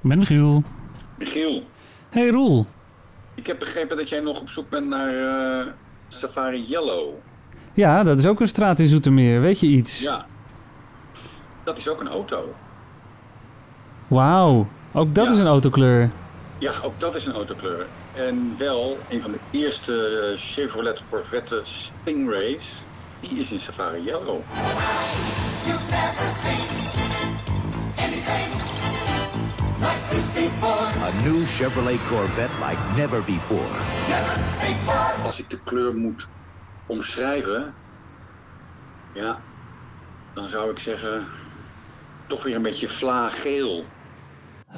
Ik 0.00 0.08
ben 0.08 0.26
Giel. 0.26 0.62
Michiel, 1.18 1.62
Hey 2.10 2.28
Roel. 2.28 2.66
ik 3.34 3.46
heb 3.46 3.58
begrepen 3.58 3.96
dat 3.96 4.08
jij 4.08 4.20
nog 4.20 4.40
op 4.40 4.48
zoek 4.48 4.68
bent 4.70 4.86
naar 4.88 5.14
eh, 5.66 5.66
Safari 6.08 6.64
Yellow. 6.68 7.14
Ja, 7.72 8.02
dat 8.02 8.18
is 8.18 8.26
ook 8.26 8.40
een 8.40 8.48
straat 8.48 8.78
in 8.80 8.88
Zoetermeer. 8.88 9.40
Weet 9.40 9.60
je 9.60 9.66
iets? 9.66 10.00
Ja. 10.00 10.26
Dat 11.64 11.78
is 11.78 11.88
ook 11.88 12.00
een 12.00 12.08
auto. 12.08 12.54
Wauw, 14.06 14.66
ook 14.92 15.14
dat 15.14 15.30
is 15.30 15.38
een 15.38 15.46
autokleur. 15.46 16.08
Ja, 16.58 16.72
ook 16.82 17.00
dat 17.00 17.14
is 17.14 17.26
een 17.26 17.32
autokleur. 17.32 17.86
En 18.14 18.54
wel 18.58 18.98
een 19.08 19.22
van 19.22 19.32
de 19.32 19.38
eerste 19.50 20.06
eh, 20.32 20.38
Chevrolet 20.40 21.02
Corvette 21.10 21.60
Stingrays. 21.62 22.72
Die 23.20 23.40
is 23.40 23.50
in 23.50 23.58
Safari 23.58 24.02
Yellow. 24.02 24.42
A 31.02 31.10
new 31.24 31.44
Chevrolet 31.44 31.98
Corvette 32.08 32.52
like 32.60 32.78
never 32.96 33.22
before. 33.22 33.76
Als 35.24 35.40
ik 35.40 35.50
de 35.50 35.58
kleur 35.64 35.94
moet 35.94 36.28
omschrijven, 36.86 37.74
ja, 39.14 39.40
dan 40.34 40.48
zou 40.48 40.70
ik 40.70 40.78
zeggen, 40.78 41.26
toch 42.26 42.42
weer 42.42 42.54
een 42.54 42.62
beetje 42.62 42.88
vlaageel. 42.88 43.84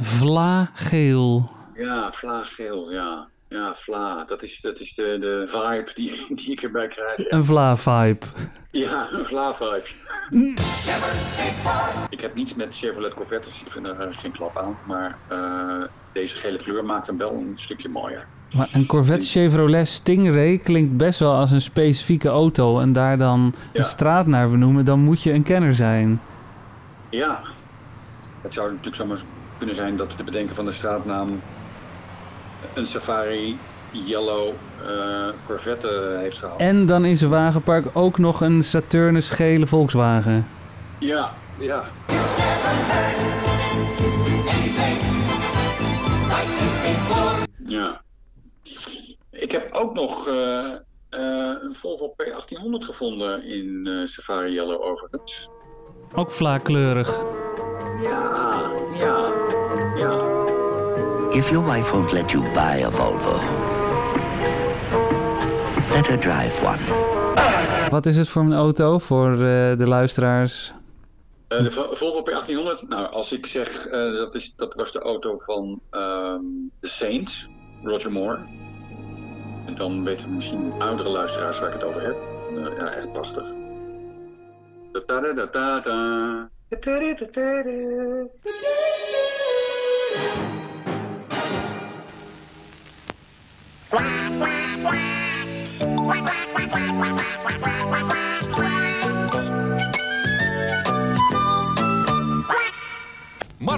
Vlaageel. 0.01 1.51
Ja, 1.75 2.13
vlaaggeel, 2.13 2.91
ja. 2.93 3.29
Ja, 3.51 3.75
vla. 3.75 4.25
Dat 4.25 4.43
is, 4.43 4.61
dat 4.61 4.81
is 4.81 4.95
de, 4.95 5.17
de 5.21 5.45
vibe 5.49 5.91
die, 5.95 6.35
die 6.35 6.51
ik 6.53 6.63
erbij 6.63 6.89
krijg. 6.89 7.17
Ja, 7.17 7.25
Een 7.29 7.45
Vla-vibe. 7.45 8.27
ja 8.71 9.09
een 9.13 9.25
vla-vibe. 9.27 9.87
ik 12.09 12.21
heb 12.21 12.35
niets 12.35 12.55
met 12.55 12.77
Chevrolet 12.77 13.15
Corvettes. 13.15 13.63
Ik 13.67 13.73
vind 13.73 13.87
er 13.87 14.15
geen 14.19 14.33
klap 14.33 14.57
aan. 14.57 14.77
Maar 14.87 15.19
eh, 15.29 15.83
deze 16.13 16.37
gele 16.37 16.59
kleur 16.59 16.85
maakt 16.85 17.07
hem 17.07 17.19
wel 17.19 17.33
een 17.33 17.53
stukje 17.55 17.89
mooier. 17.89 18.27
Maar 18.57 18.69
een 18.73 18.87
Corvette 18.87 19.27
Chevrolet 19.27 19.87
Stingray 19.89 20.59
klinkt 20.59 20.97
best 20.97 21.19
wel 21.19 21.35
als 21.35 21.51
een 21.51 21.61
specifieke 21.61 22.29
auto. 22.29 22.81
En 22.81 22.93
daar 22.93 23.19
dan 23.19 23.55
een 23.73 23.85
straat 23.85 24.27
naar 24.27 24.49
vernoemen, 24.49 24.85
dan 24.85 25.01
moet 25.01 25.23
je 25.23 25.33
een 25.33 25.43
kenner 25.43 25.75
zijn. 25.75 26.21
Ja. 27.11 27.41
Het 28.41 28.53
zou 28.55 28.69
natuurlijk 28.69 28.97
zomaar 28.97 29.23
kunnen 29.59 29.75
zijn 29.77 29.97
dat 29.97 30.15
de 30.17 30.25
bedenker 30.25 30.55
van 30.55 30.65
de 30.65 30.73
straatnaam 30.73 31.41
een 32.75 32.87
Safari 32.87 33.59
Yellow 33.93 34.55
eh, 34.87 35.29
Corvette 35.47 36.17
heeft 36.19 36.39
gehad. 36.39 36.61
En 36.61 36.87
dan 36.87 37.05
in 37.05 37.17
zijn 37.17 37.31
wagenpark 37.31 37.87
ook 37.93 38.19
nog 38.19 38.41
een 38.41 38.63
Saturnus 38.63 39.31
gele 39.31 39.67
Volkswagen. 39.67 40.47
Ja, 40.99 41.35
ja. 41.59 41.85
Ja. 47.67 48.03
Ik 49.31 49.51
heb 49.53 49.73
ook 49.73 49.95
nog 49.95 50.29
eh, 50.29 50.75
eh, 51.09 51.57
een 51.63 51.75
Volvo 51.75 52.15
P1800 52.23 52.85
gevonden 52.85 53.45
in 53.45 53.89
Safari 54.09 54.53
Yellow 54.53 54.83
overigens. 54.83 55.49
Ook 56.15 56.31
vlaakkleurig. 56.31 57.23
Ja, 58.03 58.71
ja, 58.99 59.33
ja. 59.97 60.30
If 61.33 61.51
your 61.51 61.63
wife 61.67 61.93
won't 61.93 62.13
let 62.13 62.33
you 62.33 62.41
buy 62.55 62.77
a 62.85 62.91
Volvo, 62.91 63.35
let 65.95 66.07
her 66.07 66.17
drive 66.21 66.53
one. 66.65 66.79
Wat 67.91 68.07
is 68.07 68.17
het 68.17 68.29
voor 68.29 68.43
een 68.43 68.53
auto 68.55 68.99
voor 68.99 69.33
eh, 69.33 69.39
de 69.77 69.85
luisteraars? 69.87 70.73
Eh, 71.49 71.63
de 71.63 71.71
Vo- 71.71 71.95
Volvo 71.95 72.23
P1800, 72.31 72.89
nou 72.89 73.07
als 73.13 73.33
ik 73.33 73.47
zeg 73.47 73.87
eh, 73.87 74.13
dat, 74.13 74.35
is, 74.35 74.55
dat 74.57 74.75
was 74.75 74.93
de 74.93 74.99
auto 75.01 75.39
van 75.39 75.81
ehm 75.91 76.41
The 76.81 76.89
Saints, 76.89 77.49
Roger 77.85 78.13
Moore. 78.13 78.39
En 79.67 79.75
dan 79.75 80.05
weten 80.05 80.35
misschien 80.35 80.73
oudere 80.79 81.09
luisteraars 81.09 81.59
waar 81.61 81.69
ik 81.69 81.75
het 81.75 81.85
over 81.85 82.03
heb. 82.03 82.17
Eh, 82.57 82.77
ja, 82.79 82.91
echt 82.93 83.13
prachtig. 83.13 83.45
Da-da-da-da-da. 84.93 86.49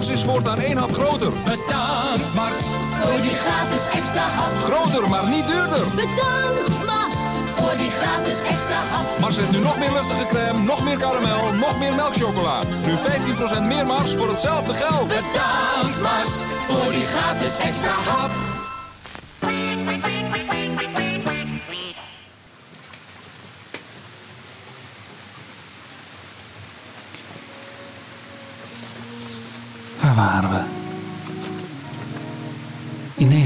Mars 0.03 0.15
is 0.15 0.23
voortaan 0.23 0.59
één 0.59 0.77
hap 0.77 0.93
groter. 0.93 1.31
Bedankt 1.31 2.33
Mars 2.35 2.59
voor 3.01 3.21
die 3.21 3.35
gratis 3.35 3.87
extra 3.87 4.21
hap. 4.21 4.51
Groter, 4.51 5.09
maar 5.09 5.27
niet 5.27 5.47
duurder. 5.47 5.85
Bedankt 5.95 6.85
Mars 6.85 7.21
voor 7.55 7.77
die 7.77 7.91
gratis 7.91 8.41
extra 8.41 8.83
hap. 8.91 9.19
Mars 9.19 9.37
heeft 9.37 9.51
nu 9.51 9.59
nog 9.59 9.77
meer 9.77 9.91
luchtige 9.91 10.27
crème, 10.27 10.63
nog 10.63 10.83
meer 10.83 10.97
karamel, 10.97 11.53
nog 11.53 11.79
meer 11.79 11.95
melkchocola. 11.95 12.59
Nu 12.85 12.93
15% 13.61 13.67
meer 13.67 13.85
Mars 13.85 14.13
voor 14.13 14.27
hetzelfde 14.27 14.73
geld. 14.73 15.07
Bedankt 15.07 16.01
Mars 16.01 16.33
voor 16.67 16.91
die 16.91 17.05
gratis 17.05 17.59
extra 17.59 17.91
hap. 17.91 18.52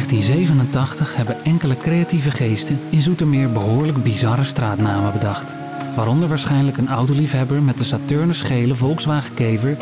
1987 0.10 1.16
hebben 1.16 1.44
enkele 1.44 1.78
creatieve 1.78 2.32
geesten 2.32 2.80
in 2.90 3.02
Zoetermeer 3.02 3.52
behoorlijk 3.52 4.04
bizarre 4.04 4.44
straatnamen 4.44 5.14
bedacht. 5.14 5.56
Waaronder 5.96 6.30
waarschijnlijk 6.30 6.78
een 6.78 6.88
autoliefhebber 6.88 7.62
met 7.62 7.78
de 7.78 7.84
Saturnus 7.84 8.42
gele 8.42 8.76
Volkswagen 8.76 9.34
Kever 9.34 9.78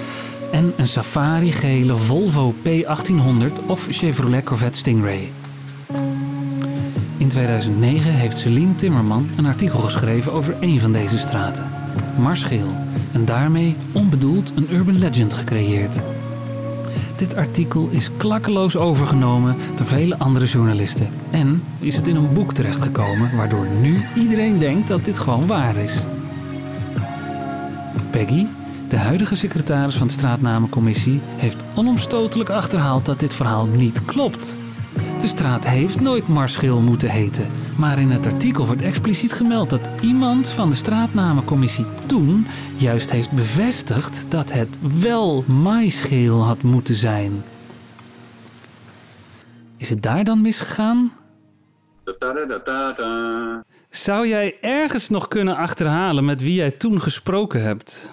en 0.52 0.74
een 0.78 0.88
safari 0.88 1.52
gele 1.52 1.96
Volvo 1.96 2.54
P1800 2.54 3.66
of 3.68 3.88
Chevrolet 3.90 4.44
Corvette 4.44 4.78
Stingray. 4.78 5.32
In 7.18 7.28
2009 7.28 8.14
heeft 8.14 8.38
Celine 8.38 8.76
Timmerman 8.76 9.30
een 9.38 9.46
artikel 9.46 9.80
geschreven 9.80 10.32
over 10.32 10.56
een 10.60 10.80
van 10.80 10.92
deze 10.92 11.18
straten, 11.18 11.70
Marsgeel, 12.18 12.76
en 13.12 13.26
daarmee 13.26 13.76
onbedoeld 13.92 14.52
een 14.56 14.74
urban 14.74 15.00
legend 15.00 15.34
gecreëerd. 15.34 16.02
Dit 17.16 17.36
artikel 17.36 17.90
is 17.90 18.10
klakkeloos 18.18 18.78
overgenomen 18.78 19.56
door 19.76 19.86
vele 19.86 20.18
andere 20.18 20.46
journalisten. 20.46 21.10
En 21.32 21.64
is 21.80 21.96
het 21.96 22.08
in 22.08 22.16
een 22.16 22.34
boek 22.34 22.54
terechtgekomen 22.54 23.36
waardoor 23.36 23.68
nu 23.68 24.06
iedereen 24.16 24.60
denkt 24.60 24.88
dat 24.88 25.06
dit 25.06 25.20
gewoon 25.20 25.48
waar 25.48 25.76
is. 25.76 25.98
Peggy, 28.10 28.46
de 28.88 28.98
huidige 28.98 29.36
secretaris 29.36 29.96
van 29.96 30.08
de 30.08 30.14
straatnamencommissie, 30.14 31.22
heeft 31.36 31.64
onomstotelijk 31.76 32.50
achterhaald 32.50 33.06
dat 33.06 33.20
dit 33.20 33.34
verhaal 33.34 33.66
niet 33.66 34.06
klopt. 34.06 34.58
De 35.26 35.32
straat 35.32 35.68
heeft 35.68 36.00
nooit 36.00 36.28
Marschil 36.28 36.82
moeten 36.82 37.10
heten. 37.10 37.52
Maar 37.78 38.00
in 38.00 38.10
het 38.10 38.26
artikel 38.26 38.66
wordt 38.66 38.82
expliciet 38.82 39.34
gemeld 39.34 39.70
dat 39.70 39.90
iemand 40.02 40.50
van 40.50 40.70
de 40.70 40.76
straatnamencommissie 40.76 41.86
toen 42.06 42.48
juist 42.76 43.12
heeft 43.12 43.32
bevestigd 43.32 44.26
dat 44.30 44.52
het 44.52 44.78
wel 45.02 45.44
maisgeel 45.48 46.44
had 46.44 46.64
moeten 46.64 46.96
zijn. 46.96 47.44
Is 49.78 49.90
het 49.90 50.04
daar 50.04 50.24
dan 50.24 50.42
misgegaan? 50.42 51.14
Zou 53.90 54.28
jij 54.28 54.58
ergens 54.62 55.10
nog 55.10 55.28
kunnen 55.28 55.56
achterhalen 55.56 56.26
met 56.26 56.42
wie 56.42 56.54
jij 56.54 56.72
toen 56.72 57.02
gesproken 57.02 57.64
hebt? 57.64 58.10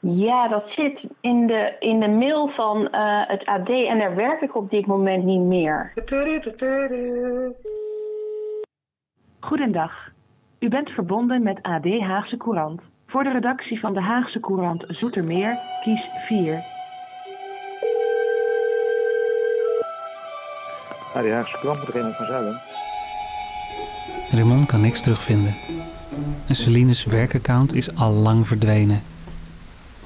Ja, 0.00 0.48
dat 0.48 0.68
zit 0.68 1.08
in 1.20 1.46
de, 1.46 1.76
in 1.78 2.00
de 2.00 2.08
mail 2.08 2.48
van 2.48 2.90
eh, 2.90 3.22
het 3.26 3.46
AD 3.46 3.68
en 3.68 3.98
daar 3.98 4.14
werk 4.14 4.40
ik 4.40 4.56
op 4.56 4.70
dit 4.70 4.86
moment 4.86 5.24
niet 5.24 5.40
meer. 5.40 5.92
Goedendag. 9.40 9.92
U 10.58 10.68
bent 10.68 10.90
verbonden 10.90 11.42
met 11.42 11.62
AD 11.62 12.00
Haagse 12.00 12.36
Courant. 12.36 12.80
Voor 13.06 13.24
de 13.24 13.30
redactie 13.30 13.80
van 13.80 13.94
de 13.94 14.00
Haagse 14.00 14.40
Courant 14.40 14.84
Zoetermeer 14.88 15.58
kies 15.82 16.08
4. 16.26 16.54
AD 21.14 21.28
Haagse 21.30 21.58
Courant 21.58 21.86
met 21.86 21.94
Raymond 21.94 22.16
van 22.16 22.26
Zuilen. 22.26 22.60
Raymond 24.30 24.66
kan 24.66 24.80
niks 24.80 25.02
terugvinden. 25.02 25.52
En 26.48 26.54
Celine's 26.54 27.04
werkaccount 27.04 27.74
is 27.74 27.96
al 27.96 28.12
lang 28.12 28.46
verdwenen. 28.46 29.02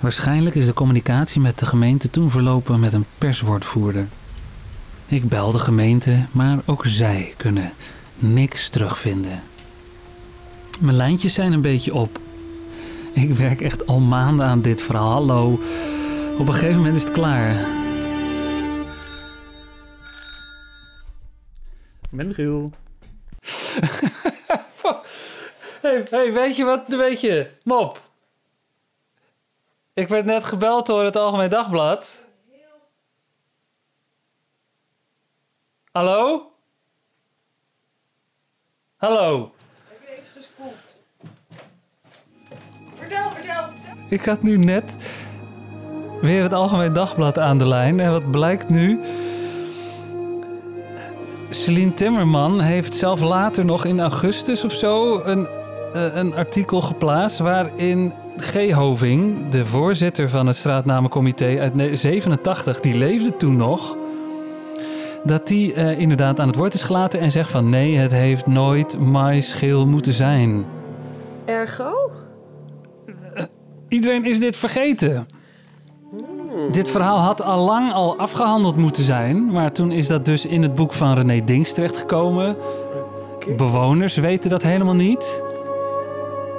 Waarschijnlijk 0.02 0.54
is 0.54 0.66
de 0.66 0.72
communicatie 0.72 1.40
met 1.40 1.58
de 1.58 1.66
gemeente 1.66 2.10
toen 2.10 2.30
verlopen 2.30 2.80
met 2.80 2.92
een 2.92 3.06
perswoordvoerder. 3.18 4.08
Ik 5.06 5.28
bel 5.28 5.52
de 5.52 5.58
gemeente, 5.58 6.26
maar 6.32 6.58
ook 6.66 6.86
zij 6.86 7.34
kunnen 7.36 7.72
niks 8.16 8.68
terugvinden. 8.68 9.42
Mijn 10.80 10.96
lijntjes 10.96 11.34
zijn 11.34 11.52
een 11.52 11.60
beetje 11.60 11.94
op. 11.94 12.18
Ik 13.12 13.34
werk 13.34 13.60
echt 13.60 13.86
al 13.86 14.00
maanden 14.00 14.46
aan 14.46 14.62
dit 14.62 14.82
verhaal. 14.82 15.10
Hallo. 15.10 15.60
Op 16.38 16.48
een 16.48 16.54
gegeven 16.54 16.76
moment 16.76 16.96
is 16.96 17.02
het 17.02 17.12
klaar. 17.12 17.50
Ik 22.00 22.08
ben 22.10 22.34
Giel. 22.34 22.72
hey, 25.82 26.06
hey, 26.10 26.32
weet 26.32 26.56
je 26.56 26.64
wat? 26.64 26.84
Weet 26.88 27.20
je, 27.20 27.50
mop. 27.64 28.01
Ik 29.94 30.08
werd 30.08 30.24
net 30.24 30.44
gebeld 30.44 30.86
door 30.86 31.04
het 31.04 31.16
Algemeen 31.16 31.50
Dagblad. 31.50 32.24
Hallo? 35.90 36.52
Hallo? 38.96 39.52
Heb 39.88 40.08
je 40.08 40.18
iets 40.18 40.28
gespoeld? 40.28 40.74
Vertel, 42.94 43.30
vertel, 43.30 43.64
vertel. 43.72 43.92
Ik 44.08 44.24
had 44.24 44.42
nu 44.42 44.56
net 44.56 44.96
weer 46.20 46.42
het 46.42 46.52
Algemeen 46.52 46.92
Dagblad 46.92 47.38
aan 47.38 47.58
de 47.58 47.68
lijn. 47.68 48.00
En 48.00 48.10
wat 48.10 48.30
blijkt 48.30 48.68
nu? 48.68 49.00
Celine 51.50 51.94
Timmerman 51.94 52.60
heeft 52.60 52.94
zelf 52.94 53.20
later 53.20 53.64
nog 53.64 53.84
in 53.84 54.00
augustus 54.00 54.64
of 54.64 54.72
zo 54.72 55.22
een, 55.24 55.46
eh, 55.94 56.16
een 56.16 56.34
artikel 56.34 56.80
geplaatst 56.80 57.38
waarin 57.38 58.12
G. 58.36 58.70
Hoving, 58.70 59.48
de 59.48 59.66
voorzitter 59.66 60.28
van 60.28 60.46
het 60.46 60.56
straatnamencomité 60.56 61.60
uit 61.60 61.74
ne- 61.74 61.96
87, 61.96 62.80
die 62.80 62.94
leefde 62.94 63.36
toen 63.36 63.56
nog, 63.56 63.96
dat 65.24 65.46
die 65.46 65.74
eh, 65.74 65.98
inderdaad 65.98 66.40
aan 66.40 66.46
het 66.46 66.56
woord 66.56 66.74
is 66.74 66.82
gelaten 66.82 67.20
en 67.20 67.30
zegt 67.30 67.50
van 67.50 67.68
nee, 67.68 67.96
het 67.96 68.10
heeft 68.10 68.46
nooit 68.46 68.98
maisgeel 68.98 69.86
moeten 69.86 70.12
zijn. 70.12 70.64
Ergo? 71.44 72.10
Iedereen 73.88 74.24
is 74.24 74.40
dit 74.40 74.56
vergeten. 74.56 75.26
Dit 76.72 76.90
verhaal 76.90 77.18
had 77.18 77.42
al 77.42 77.64
lang 77.64 77.92
al 77.92 78.18
afgehandeld 78.18 78.76
moeten 78.76 79.04
zijn, 79.04 79.46
maar 79.52 79.72
toen 79.72 79.92
is 79.92 80.08
dat 80.08 80.24
dus 80.24 80.46
in 80.46 80.62
het 80.62 80.74
boek 80.74 80.92
van 80.92 81.14
René 81.14 81.44
Dings 81.44 81.72
terechtgekomen. 81.72 82.56
Bewoners 83.56 84.16
weten 84.16 84.50
dat 84.50 84.62
helemaal 84.62 84.94
niet. 84.94 85.42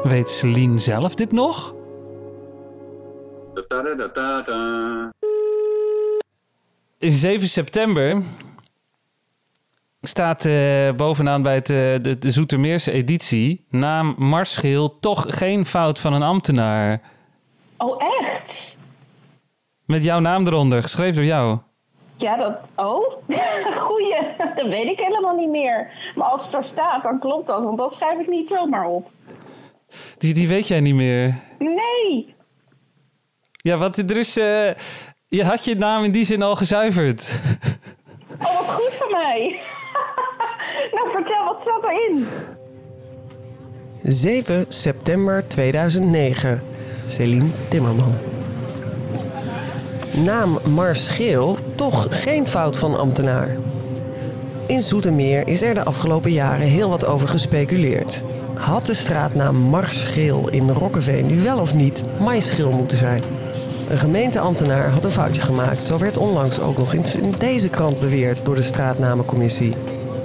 Weet 0.03 0.29
Celine 0.29 0.77
zelf 0.77 1.15
dit 1.15 1.31
nog? 1.31 1.75
In 6.97 7.11
7 7.11 7.47
september 7.47 8.21
staat 10.01 10.45
eh, 10.45 10.91
bovenaan 10.95 11.41
bij 11.41 11.55
het, 11.55 11.69
eh, 11.69 11.77
de, 11.77 12.17
de 12.19 12.31
Zoetermeerse 12.31 12.91
editie... 12.91 13.65
naam 13.69 14.15
Marsgeel 14.17 14.99
toch 14.99 15.25
geen 15.27 15.65
fout 15.65 15.99
van 15.99 16.13
een 16.13 16.23
ambtenaar. 16.23 17.01
Oh, 17.77 18.03
echt? 18.03 18.75
Met 19.85 20.03
jouw 20.03 20.19
naam 20.19 20.47
eronder, 20.47 20.81
geschreven 20.81 21.15
door 21.15 21.25
jou. 21.25 21.57
Ja, 22.15 22.37
dat... 22.37 22.57
Oh, 22.75 23.13
goeie. 23.87 24.17
Dat 24.55 24.67
weet 24.67 24.91
ik 24.91 24.99
helemaal 24.99 25.35
niet 25.35 25.49
meer. 25.49 25.91
Maar 26.15 26.27
als 26.27 26.45
het 26.45 26.53
er 26.53 26.63
staat, 26.63 27.03
dan 27.03 27.19
klopt 27.19 27.47
dat. 27.47 27.63
Want 27.63 27.77
dat 27.77 27.93
schrijf 27.93 28.19
ik 28.19 28.27
niet 28.27 28.47
zomaar 28.47 28.85
op. 28.85 29.09
Die, 30.17 30.33
die 30.33 30.47
weet 30.47 30.67
jij 30.67 30.79
niet 30.79 30.95
meer. 30.95 31.35
Nee. 31.59 32.35
Ja, 33.51 33.77
want 33.77 33.97
er 34.11 34.17
is... 34.17 34.37
eh, 34.37 34.69
je 35.27 35.43
had 35.43 35.65
je 35.65 35.75
naam 35.75 36.03
in 36.03 36.11
die 36.11 36.25
zin 36.25 36.41
al 36.41 36.55
gezuiverd. 36.55 37.39
Oh, 38.39 38.57
wat 38.59 38.67
goed 38.69 38.93
van 38.99 39.11
mij. 39.11 39.59
nou, 40.95 41.11
vertel, 41.11 41.45
wat 41.45 41.61
staat 41.61 41.83
erin? 41.83 42.27
7 44.03 44.65
september 44.67 45.47
2009. 45.47 46.61
Celine 47.05 47.49
Timmerman. 47.69 48.13
Naam 50.25 50.59
Mars 50.73 51.07
Geel, 51.07 51.57
toch 51.75 52.07
geen 52.23 52.47
fout 52.47 52.77
van 52.77 52.97
ambtenaar. 52.97 53.55
In 54.67 54.81
Zoetermeer 54.81 55.47
is 55.47 55.61
er 55.61 55.73
de 55.73 55.83
afgelopen 55.83 56.31
jaren 56.31 56.67
heel 56.67 56.89
wat 56.89 57.05
over 57.05 57.27
gespeculeerd. 57.27 58.23
Had 58.63 58.85
de 58.85 58.93
straatnaam 58.93 59.55
Mars 59.55 60.03
Geel 60.03 60.49
in 60.49 60.69
Rokkeveen 60.69 61.27
nu 61.27 61.41
wel 61.41 61.59
of 61.59 61.73
niet 61.73 62.03
maisgeel 62.19 62.71
moeten 62.71 62.97
zijn? 62.97 63.23
Een 63.89 63.97
gemeenteambtenaar 63.97 64.89
had 64.89 65.05
een 65.05 65.11
foutje 65.11 65.41
gemaakt. 65.41 65.81
Zo 65.81 65.97
werd 65.97 66.17
onlangs 66.17 66.59
ook 66.59 66.77
nog 66.77 66.93
in 66.93 67.03
in 67.21 67.33
deze 67.37 67.69
krant 67.69 67.99
beweerd 67.99 68.45
door 68.45 68.55
de 68.55 68.61
straatnamencommissie. 68.61 69.75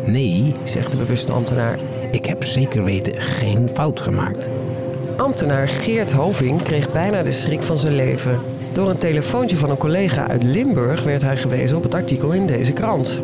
Nee, 0.07 0.55
zegt 0.64 0.90
de 0.90 0.96
bewuste 0.96 1.33
ambtenaar. 1.33 1.79
Ik 2.11 2.27
heb 2.27 2.44
zeker 2.44 2.85
weten 2.85 3.20
geen 3.20 3.70
fout 3.74 4.01
gemaakt. 4.01 4.48
Ambtenaar 5.16 5.68
Geert 5.68 6.12
Hoving 6.12 6.62
kreeg 6.62 6.92
bijna 6.92 7.22
de 7.22 7.33
schrik 7.33 7.62
van 7.62 7.79
zijn 7.79 7.94
leven. 7.94 8.40
Door 8.72 8.88
een 8.88 8.98
telefoontje 8.98 9.57
van 9.57 9.70
een 9.70 9.79
collega 9.79 10.29
uit 10.29 10.42
Limburg 10.42 11.03
werd 11.03 11.22
hij 11.22 11.37
gewezen 11.37 11.77
op 11.77 11.83
het 11.83 11.94
artikel 11.94 12.33
in 12.33 12.46
deze 12.46 12.72
krant. 12.72 13.20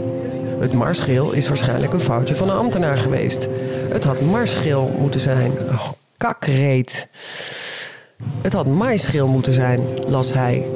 Het 0.65 0.73
marsgeel 0.73 1.33
is 1.33 1.49
waarschijnlijk 1.49 1.93
een 1.93 2.01
foutje 2.01 2.35
van 2.35 2.49
een 2.49 2.57
ambtenaar 2.57 2.97
geweest. 2.97 3.49
Het 3.89 4.05
had 4.05 4.21
marsgeel 4.21 4.95
moeten 4.99 5.21
zijn. 5.21 5.53
Oh, 5.53 5.89
kakreet. 6.17 7.09
Het 8.43 8.53
had 8.53 8.67
maisgeel 8.67 9.29
moeten 9.29 9.53
zijn, 9.53 9.81
las 10.07 10.33
hij. 10.33 10.67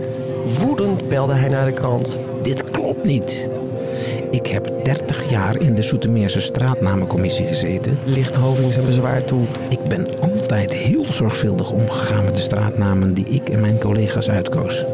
Woedend 0.58 1.08
belde 1.08 1.32
hij 1.32 1.48
naar 1.48 1.66
de 1.66 1.72
krant. 1.72 2.18
Dit 2.42 2.70
klopt 2.70 3.04
niet. 3.04 3.48
Ik 4.30 4.46
heb 4.46 4.84
30 4.84 5.30
jaar 5.30 5.56
in 5.56 5.74
de 5.74 5.82
Soetermeerse 5.82 6.40
straatnamencommissie 6.40 7.46
gezeten. 7.46 7.98
Licht 8.04 8.36
Hoving 8.36 8.72
zijn 8.72 8.86
bezwaar 8.86 9.24
toe. 9.24 9.44
Ik 9.68 9.82
ben 9.88 10.20
altijd 10.20 10.72
heel 10.72 11.04
zorgvuldig 11.04 11.70
omgegaan 11.70 12.24
met 12.24 12.36
de 12.36 12.42
straatnamen 12.42 13.14
die 13.14 13.26
ik 13.26 13.48
en 13.48 13.60
mijn 13.60 13.78
collega's 13.78 14.30
uitkoos. 14.30 14.84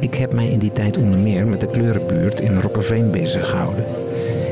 Ik 0.00 0.14
heb 0.14 0.32
mij 0.32 0.48
in 0.48 0.58
die 0.58 0.72
tijd 0.72 0.96
onder 0.96 1.18
meer 1.18 1.46
met 1.46 1.60
de 1.60 1.66
kleurenbuurt 1.66 2.40
in 2.40 2.60
Rokkeveen 2.60 3.10
bezig 3.10 3.50
gehouden. 3.50 3.84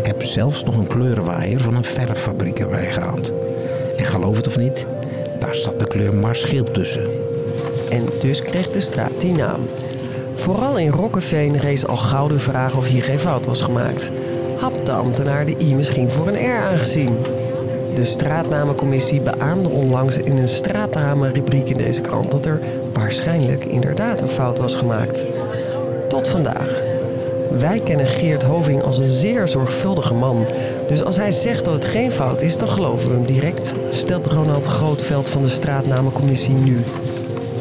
Heb 0.02 0.22
zelfs 0.22 0.64
nog 0.64 0.76
een 0.76 0.86
kleurenwaaier 0.86 1.60
van 1.60 1.74
een 1.74 1.84
verffabriek 1.84 2.58
erbij 2.58 2.92
gehaald. 2.92 3.32
En 3.96 4.04
geloof 4.04 4.36
het 4.36 4.46
of 4.46 4.58
niet, 4.58 4.86
daar 5.38 5.54
zat 5.54 5.78
de 5.78 5.86
kleur 5.86 6.14
marsgeel 6.14 6.70
tussen. 6.70 7.04
En 7.90 8.04
dus 8.20 8.42
kreeg 8.42 8.70
de 8.70 8.80
straat 8.80 9.20
die 9.20 9.32
naam. 9.32 9.60
Vooral 10.34 10.78
in 10.78 10.90
Rokkeveen 10.90 11.56
rees 11.56 11.86
al 11.86 11.96
gauw 11.96 12.28
de 12.28 12.38
vraag 12.38 12.76
of 12.76 12.86
hier 12.86 13.02
geen 13.02 13.18
fout 13.18 13.46
was 13.46 13.60
gemaakt. 13.60 14.10
Had 14.58 14.86
de 14.86 14.92
ambtenaar 14.92 15.46
de 15.46 15.56
I 15.58 15.74
misschien 15.74 16.10
voor 16.10 16.28
een 16.28 16.46
R 16.46 16.62
aangezien? 16.62 17.16
De 17.94 18.04
straatnamencommissie 18.04 19.20
beaamde 19.20 19.68
onlangs 19.68 20.18
in 20.18 20.38
een 20.38 20.48
straatnamenrubriek 20.48 21.68
in 21.68 21.76
deze 21.76 22.00
krant 22.00 22.30
dat 22.30 22.46
er 22.46 22.60
waarschijnlijk 22.98 23.64
inderdaad 23.64 24.20
een 24.20 24.28
fout 24.28 24.58
was 24.58 24.74
gemaakt. 24.74 25.24
Tot 26.08 26.28
vandaag. 26.28 26.82
Wij 27.58 27.80
kennen 27.80 28.06
Geert 28.06 28.42
Hoving 28.42 28.82
als 28.82 28.98
een 28.98 29.08
zeer 29.08 29.48
zorgvuldige 29.48 30.14
man. 30.14 30.46
Dus 30.88 31.04
als 31.04 31.16
hij 31.16 31.30
zegt 31.30 31.64
dat 31.64 31.74
het 31.74 31.84
geen 31.84 32.12
fout 32.12 32.40
is, 32.40 32.56
dan 32.56 32.68
geloven 32.68 33.08
we 33.08 33.14
hem 33.14 33.26
direct, 33.26 33.72
stelt 33.90 34.26
Ronald 34.26 34.66
Grootveld 34.66 35.28
van 35.28 35.42
de 35.42 35.48
Straatnamencommissie 35.48 36.54
nu. 36.54 36.76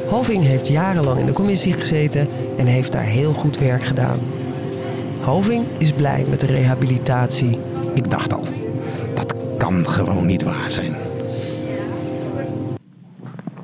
Hoving 0.08 0.44
heeft 0.44 0.68
jarenlang 0.68 1.20
in 1.20 1.26
de 1.26 1.34
commissie 1.34 1.74
gezeten 1.74 2.28
en 2.58 2.66
heeft 2.66 2.92
daar 2.92 3.04
heel 3.04 3.34
goed 3.34 3.58
werk 3.58 3.84
gedaan. 3.84 4.20
Hoving 5.22 5.66
is 5.78 5.92
blij 5.92 6.26
met 6.30 6.40
de 6.40 6.46
rehabilitatie. 6.46 7.60
Ik 7.94 8.10
dacht 8.10 8.34
al, 8.34 8.44
dat 9.16 9.34
kan 9.58 9.88
gewoon 9.88 10.26
niet 10.26 10.44
waar 10.44 10.72
zijn. 10.72 11.07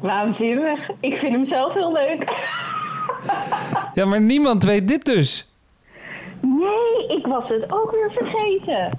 Waanzinnig. 0.04 0.90
Ik 1.00 1.18
vind 1.18 1.32
hem 1.32 1.46
zelf 1.46 1.74
heel 1.74 1.92
leuk. 1.94 2.32
Ja, 3.94 4.06
maar 4.06 4.22
niemand 4.22 4.64
weet 4.64 4.88
dit 4.88 5.06
dus. 5.06 5.48
Nee, 6.42 7.18
ik 7.18 7.26
was 7.26 7.48
het 7.48 7.72
ook 7.72 7.92
weer 7.92 8.12
vergeten. 8.12 8.98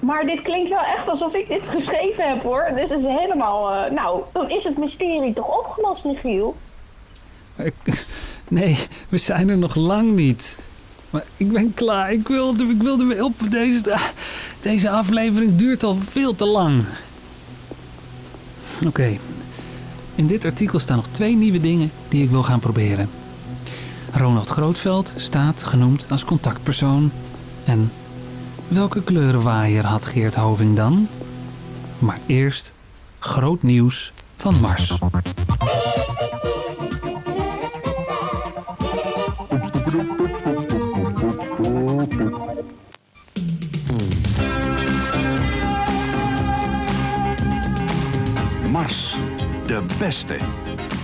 Maar 0.00 0.26
dit 0.26 0.42
klinkt 0.42 0.68
wel 0.68 0.84
echt 0.96 1.08
alsof 1.08 1.32
ik 1.34 1.48
dit 1.48 1.62
geschreven 1.68 2.28
heb 2.28 2.42
hoor. 2.42 2.70
Dit 2.74 2.90
is 2.90 3.02
helemaal. 3.04 3.72
eh, 3.74 3.90
nou, 3.90 4.22
dan 4.32 4.50
is 4.50 4.64
het 4.64 4.78
mysterie 4.78 5.32
toch 5.32 5.58
opgelost, 5.58 6.04
Michiel? 6.04 6.56
Nee, 8.48 8.78
we 9.08 9.18
zijn 9.18 9.48
er 9.48 9.58
nog 9.58 9.74
lang 9.74 10.12
niet. 10.14 10.56
Maar 11.10 11.24
ik 11.36 11.52
ben 11.52 11.74
klaar. 11.74 12.12
Ik 12.12 12.28
wilde, 12.28 12.64
ik 12.64 12.82
wilde 12.82 13.24
op. 13.24 13.34
Deze, 13.50 13.96
deze 14.60 14.90
aflevering 14.90 15.56
duurt 15.56 15.82
al 15.82 15.94
veel 15.94 16.34
te 16.34 16.44
lang. 16.46 16.84
Oké. 18.86 19.18
In 20.20 20.26
dit 20.26 20.44
artikel 20.44 20.78
staan 20.78 20.96
nog 20.96 21.06
twee 21.06 21.36
nieuwe 21.36 21.60
dingen 21.60 21.90
die 22.08 22.22
ik 22.22 22.30
wil 22.30 22.42
gaan 22.42 22.60
proberen. 22.60 23.08
Ronald 24.12 24.48
Grootveld 24.48 25.12
staat 25.16 25.62
genoemd 25.62 26.06
als 26.10 26.24
contactpersoon. 26.24 27.10
En 27.64 27.92
welke 28.68 29.02
kleurenwaaier 29.02 29.84
had 29.84 30.06
Geert 30.06 30.34
Hoving 30.34 30.76
dan? 30.76 31.08
Maar 31.98 32.18
eerst 32.26 32.74
groot 33.18 33.62
nieuws 33.62 34.12
van 34.36 34.60
Mars. 34.60 34.98
Beste. 50.00 50.36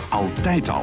Altijd 0.08 0.68
al. 0.68 0.82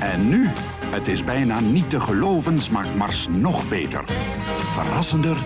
En 0.00 0.28
nu, 0.28 0.50
het 0.90 1.08
is 1.08 1.24
bijna 1.24 1.60
niet 1.60 1.90
te 1.90 2.00
geloven, 2.00 2.60
smaakt 2.60 2.96
Mars 2.96 3.28
nog 3.28 3.68
beter. 3.68 4.04
Verrassender, 4.70 5.36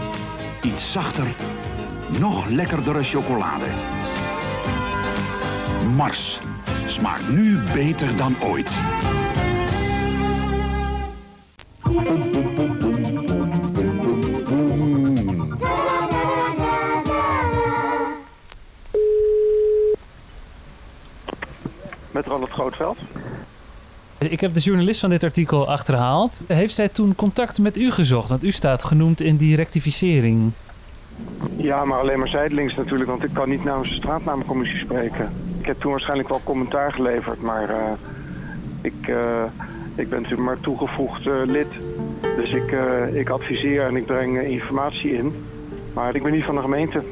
iets 0.63 0.93
zachter, 0.93 1.27
nog 2.19 2.47
lekkerdere 2.47 3.03
chocolade. 3.03 3.67
Mars 5.97 6.41
smaakt 6.87 7.29
nu 7.29 7.59
beter 7.73 8.17
dan 8.17 8.35
ooit. 8.41 8.77
Ronald 22.37 22.53
Grootveld. 22.53 22.97
Ik 24.19 24.41
heb 24.41 24.55
de 24.55 24.61
journalist 24.61 25.01
van 25.01 25.11
dit 25.11 25.25
artikel 25.25 25.69
achterhaald. 25.69 26.43
Heeft 26.47 26.75
zij 26.75 26.89
toen 26.89 27.15
contact 27.15 27.59
met 27.59 27.79
u 27.79 27.91
gezocht? 27.91 28.29
Want 28.29 28.45
u 28.45 28.51
staat 28.51 28.85
genoemd 28.85 29.21
in 29.21 29.37
die 29.37 29.57
rectificering. 29.57 30.53
Ja, 31.57 31.85
maar 31.85 31.99
alleen 31.99 32.19
maar 32.19 32.29
zijdelings 32.29 32.75
natuurlijk, 32.75 33.11
want 33.11 33.25
ik 33.25 33.31
kan 33.33 33.49
niet 33.49 33.65
namens 33.65 33.89
de 33.89 33.95
straatnamencommissie 33.95 34.79
spreken. 34.79 35.33
Ik 35.59 35.67
heb 35.67 35.81
toen 35.81 35.91
waarschijnlijk 35.91 36.29
wel 36.29 36.41
commentaar 36.45 36.93
geleverd, 36.93 37.43
maar 37.43 37.71
eh, 37.71 37.93
ik, 38.81 39.09
eh, 39.09 39.43
ik 39.95 40.09
ben 40.09 40.23
natuurlijk 40.23 40.49
maar 40.49 40.61
toegevoegd 40.61 41.27
eh, 41.27 41.35
lid. 41.45 41.69
Dus 42.37 42.51
ik, 42.51 42.73
eh, 42.73 43.15
ik 43.15 43.29
adviseer 43.29 43.87
en 43.87 43.97
ik 43.97 44.07
breng 44.07 44.41
informatie 44.41 45.13
in. 45.13 45.35
Maar 45.93 46.15
ik 46.15 46.23
ben 46.23 46.33
niet 46.33 46.45
van 46.45 46.55
de 46.55 46.61
gemeente. 46.61 47.03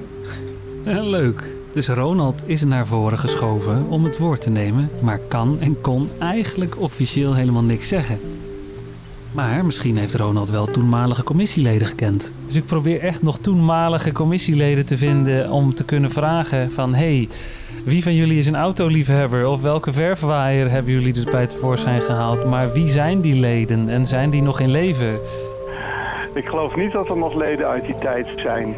Leuk. 1.17 1.54
Dus 1.75 1.89
Ronald 1.89 2.43
is 2.47 2.65
naar 2.65 2.87
voren 2.87 3.19
geschoven 3.19 3.87
om 3.89 4.05
het 4.05 4.19
woord 4.19 4.41
te 4.41 4.51
nemen, 4.51 4.91
maar 5.03 5.19
kan 5.29 5.61
en 5.61 5.81
kon 5.81 6.09
eigenlijk 6.19 6.81
officieel 6.81 7.35
helemaal 7.35 7.63
niks 7.63 7.89
zeggen. 7.89 8.19
Maar 9.33 9.65
misschien 9.65 9.97
heeft 9.97 10.15
Ronald 10.15 10.51
wel 10.51 10.67
toenmalige 10.67 11.25
commissieleden 11.25 11.87
gekend. 11.87 12.33
Dus 12.47 12.55
ik 12.55 12.65
probeer 12.65 13.01
echt 13.01 13.23
nog 13.23 13.39
toenmalige 13.39 14.13
commissieleden 14.13 14.87
te 14.87 14.99
vinden 14.99 15.51
om 15.51 15.75
te 15.75 15.85
kunnen 15.85 16.11
vragen 16.11 16.73
van... 16.73 16.95
hey, 16.95 17.29
wie 17.85 18.03
van 18.03 18.15
jullie 18.15 18.39
is 18.39 18.47
een 18.47 18.57
autoliefhebber? 18.57 19.47
Of 19.47 19.63
welke 19.63 19.93
verfwaaier 19.93 20.71
hebben 20.71 20.93
jullie 20.93 21.13
dus 21.13 21.25
bij 21.25 21.41
het 21.41 21.55
voorschijn 21.55 22.03
gehaald? 22.03 22.45
Maar 22.45 22.73
wie 22.73 22.89
zijn 22.89 23.21
die 23.21 23.41
leden 23.41 23.89
en 23.89 24.07
zijn 24.07 24.31
die 24.31 24.43
nog 24.43 24.61
in 24.61 24.71
leven? 24.71 25.19
Ik 26.35 26.47
geloof 26.47 26.77
niet 26.77 26.93
dat 26.93 27.09
er 27.09 27.17
nog 27.17 27.35
leden 27.35 27.67
uit 27.67 27.87
die 27.87 27.99
tijd 27.99 28.27
zijn. 28.37 28.75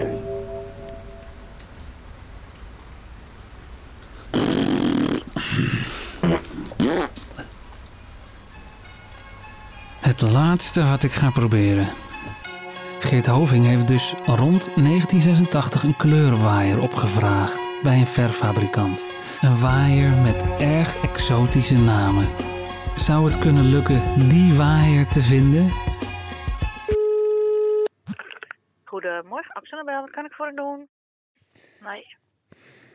Het 10.17 10.33
laatste 10.33 10.83
wat 10.83 11.03
ik 11.03 11.13
ga 11.13 11.31
proberen. 11.31 11.89
Geert 13.01 13.27
Hoving 13.27 13.65
heeft 13.65 13.89
dus 13.89 14.13
rond 14.13 14.65
1986 14.75 15.83
een 15.83 15.97
kleurenwaaier 15.97 16.81
opgevraagd 16.81 17.83
bij 17.83 17.99
een 17.99 18.07
verffabrikant. 18.07 19.09
Een 19.41 19.61
waaier 19.61 20.11
met 20.29 20.41
erg 20.59 21.03
exotische 21.03 21.79
namen. 21.79 22.27
Zou 23.07 23.25
het 23.25 23.39
kunnen 23.39 23.65
lukken 23.65 24.01
die 24.29 24.55
waaier 24.55 25.07
te 25.07 25.23
vinden? 25.23 25.65
Goedemorgen, 28.85 29.53
Axelnabel. 29.53 30.01
Wat 30.01 30.11
kan 30.11 30.25
ik 30.25 30.33
voor 30.33 30.51
u 30.53 30.55
doen? 30.55 30.89
Nee. 31.81 32.17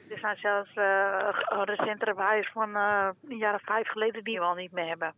Er 0.09 0.19
zijn 0.19 0.37
zelfs 0.37 0.75
uh, 0.75 1.63
recentere 1.63 2.13
waaiers 2.13 2.51
van 2.51 2.69
uh, 2.69 3.09
een 3.29 3.37
jaar 3.37 3.53
of 3.53 3.63
vijf 3.63 3.87
geleden 3.87 4.23
die 4.23 4.37
we 4.39 4.45
al 4.45 4.55
niet 4.55 4.71
meer 4.71 4.87
hebben. 4.87 5.13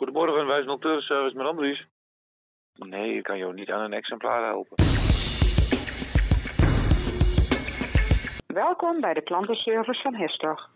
Goedemorgen, 0.00 0.46
wij 0.46 0.62
zijn 0.62 1.02
Service 1.02 1.36
met 1.36 1.46
Andries. 1.46 1.86
Nee, 2.74 3.16
ik 3.16 3.22
kan 3.22 3.38
jou 3.38 3.54
niet 3.54 3.70
aan 3.70 3.80
een 3.80 3.92
exemplaar 3.92 4.44
helpen. 4.44 4.76
Welkom 8.46 9.00
bij 9.00 9.14
de 9.14 9.22
klantenservice 9.22 10.02
van 10.02 10.14
Hestog. 10.14 10.70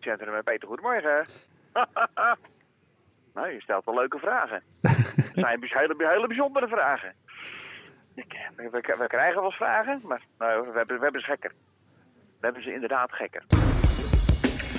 Centrum 0.00 0.32
met 0.32 0.44
Peter, 0.44 0.68
goedemorgen. 0.68 1.26
nou, 3.34 3.48
je 3.52 3.60
stelt 3.60 3.84
wel 3.84 3.94
leuke 3.94 4.18
vragen. 4.18 4.62
Het 4.80 5.30
zijn 5.34 5.60
hele, 5.60 5.94
hele 5.98 6.26
bijzondere 6.26 6.68
vragen. 6.68 7.14
Ik, 8.14 8.50
we, 8.56 8.68
we, 8.70 8.96
we, 8.98 9.06
krijgen 9.06 9.34
wel 9.34 9.44
eens 9.44 9.56
vragen, 9.56 10.00
maar 10.04 10.22
nou, 10.38 10.70
we, 10.70 10.76
hebben, 10.76 10.96
we 10.96 11.02
hebben 11.02 11.20
ze 11.20 11.26
gekker. 11.26 11.52
We 12.12 12.44
hebben 12.46 12.62
ze 12.62 12.72
inderdaad 12.72 13.12
gekker. 13.12 13.42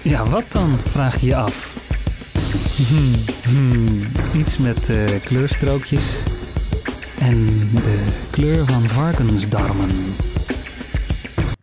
Ja, 0.03 0.25
wat 0.25 0.51
dan, 0.51 0.69
vraag 0.69 1.19
je 1.19 1.27
je 1.27 1.35
af. 1.35 1.78
Hmm, 2.87 3.13
hmm, 3.49 4.01
iets 4.39 4.59
met 4.59 4.89
uh, 4.89 5.19
kleurstrookjes 5.19 6.23
en 7.19 7.37
de 7.85 8.27
kleur 8.31 8.65
van 8.65 8.83
varkensdarmen. 8.83 9.89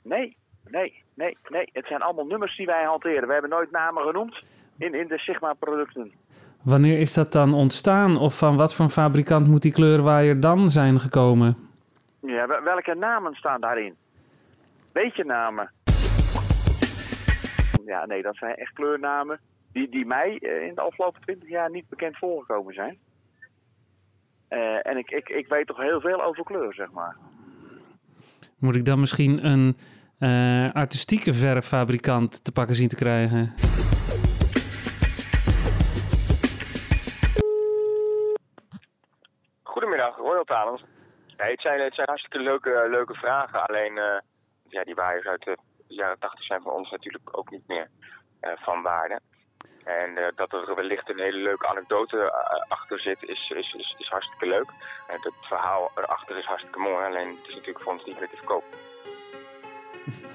Nee, 0.02 0.36
nee, 0.70 1.02
nee, 1.14 1.36
nee. 1.48 1.68
Het 1.72 1.86
zijn 1.86 2.02
allemaal 2.02 2.24
nummers 2.26 2.56
die 2.56 2.66
wij 2.66 2.84
hanteren. 2.84 3.26
We 3.26 3.32
hebben 3.32 3.50
nooit 3.50 3.70
namen 3.70 4.02
genoemd 4.02 4.44
in, 4.78 4.94
in 4.94 5.08
de 5.08 5.18
Sigma-producten. 5.18 6.12
Wanneer 6.62 6.98
is 6.98 7.14
dat 7.14 7.32
dan 7.32 7.54
ontstaan? 7.54 8.18
Of 8.18 8.38
van 8.38 8.56
wat 8.56 8.74
voor 8.74 8.88
fabrikant 8.88 9.46
moet 9.46 9.62
die 9.62 9.72
kleurwaaier 9.72 10.40
dan 10.40 10.68
zijn 10.68 11.00
gekomen? 11.00 11.56
Ja, 12.20 12.62
welke 12.64 12.94
namen 12.94 13.34
staan 13.34 13.60
daarin? 13.60 13.94
Weet 14.92 15.16
je 15.16 15.24
namen? 15.24 15.70
Ja, 17.86 18.06
nee, 18.06 18.22
dat 18.22 18.36
zijn 18.36 18.54
echt 18.54 18.72
kleurnamen 18.72 19.40
die, 19.76 19.88
die 19.88 20.06
mij 20.06 20.34
in 20.68 20.74
de 20.74 20.80
afgelopen 20.80 21.20
twintig 21.20 21.48
jaar 21.48 21.70
niet 21.70 21.88
bekend 21.88 22.16
voorgekomen 22.18 22.74
zijn. 22.74 22.98
Uh, 24.48 24.86
en 24.86 24.96
ik, 24.96 25.10
ik, 25.10 25.28
ik 25.28 25.48
weet 25.48 25.66
toch 25.66 25.76
heel 25.76 26.00
veel 26.00 26.22
over 26.22 26.44
kleur, 26.44 26.74
zeg 26.74 26.90
maar. 26.90 27.16
Moet 28.58 28.76
ik 28.76 28.84
dan 28.84 29.00
misschien 29.00 29.46
een 29.46 29.76
uh, 30.18 30.72
artistieke 30.72 31.34
verffabrikant 31.34 32.44
te 32.44 32.52
pakken 32.52 32.76
zien 32.76 32.88
te 32.88 32.96
krijgen? 32.96 33.54
Goedemiddag, 39.62 40.16
Royal 40.16 40.44
Talens. 40.44 40.84
Nee, 41.36 41.50
het 41.50 41.60
zijn, 41.60 41.80
het 41.80 41.94
zijn 41.94 42.08
hartstikke 42.08 42.38
leuke, 42.40 42.86
leuke 42.90 43.14
vragen. 43.14 43.66
Alleen, 43.68 43.98
eh, 43.98 44.18
ja, 44.68 44.84
die 44.84 44.94
waaiers 44.94 45.26
uit 45.26 45.44
de 45.44 45.56
jaren 45.86 46.18
80 46.18 46.44
zijn 46.44 46.62
voor 46.62 46.72
ons 46.72 46.90
natuurlijk 46.90 47.38
ook 47.38 47.50
niet 47.50 47.66
meer 47.66 47.88
eh, 48.40 48.50
van 48.56 48.82
waarde. 48.82 49.20
En 49.86 50.16
eh, 50.16 50.26
dat 50.34 50.52
er 50.52 50.74
wellicht 50.74 51.08
een 51.10 51.18
hele 51.20 51.38
leuke 51.38 51.66
anekdote 51.66 52.18
eh, 52.18 52.62
achter 52.68 53.00
zit, 53.00 53.22
is, 53.22 53.52
is, 53.56 53.74
is, 53.74 53.94
is 53.98 54.08
hartstikke 54.08 54.46
leuk. 54.46 54.70
En 55.06 55.18
het 55.20 55.32
verhaal 55.40 55.90
erachter 55.94 56.38
is 56.38 56.44
hartstikke 56.44 56.78
mooi, 56.78 57.06
alleen 57.06 57.28
het 57.28 57.48
is 57.48 57.54
natuurlijk 57.54 57.84
voor 57.84 57.92
ons 57.92 58.04
niet 58.04 58.18
meer 58.18 58.28
te 58.28 58.36
verkopen. 58.36 58.68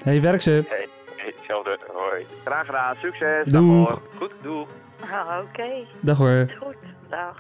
Hey, 0.04 0.22
werk 0.22 0.42
ze. 0.42 0.64
Hey, 0.68 0.88
hey, 1.16 1.34
hetzelfde. 1.38 1.80
Hoi. 1.94 2.28
Graag 2.46 2.66
gedaan, 2.66 2.96
succes. 2.96 3.46
Doeg. 3.46 3.88
Dag, 3.88 3.96
hoor. 3.96 4.02
Goed, 4.18 4.32
doeg. 4.42 4.68
Ah, 5.00 5.40
Oké. 5.44 5.86
Dag 6.00 6.18
hoor. 6.18 6.30
Is 6.30 6.58
goed. 6.58 6.76
Dag. 7.10 7.40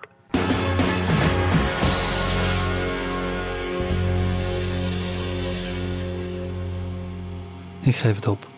Ik 7.82 7.96
geef 7.96 8.16
het 8.16 8.28
op. 8.28 8.51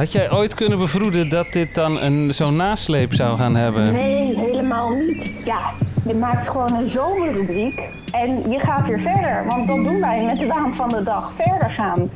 Had 0.00 0.12
jij 0.12 0.32
ooit 0.32 0.54
kunnen 0.54 0.78
bevroeden 0.78 1.28
dat 1.28 1.52
dit 1.52 1.74
dan 1.74 2.00
een, 2.00 2.34
zo'n 2.34 2.56
nasleep 2.56 3.12
zou 3.12 3.36
gaan 3.38 3.56
hebben? 3.56 3.92
Nee, 3.92 4.38
helemaal 4.38 4.88
niet. 4.88 5.30
Ja, 5.44 5.72
je 6.06 6.14
maakt 6.14 6.48
gewoon 6.48 6.74
een 6.74 6.90
zomerrubriek 6.90 7.88
en 8.12 8.50
je 8.50 8.58
gaat 8.58 8.86
weer 8.86 9.00
verder. 9.00 9.44
Want 9.48 9.66
dat 9.66 9.82
doen 9.84 10.00
wij 10.00 10.24
met 10.24 10.38
de 10.38 10.46
waan 10.46 10.74
van 10.74 10.88
de 10.88 11.02
dag. 11.02 11.32
Verder 11.38 11.70
gaan. 11.70 12.10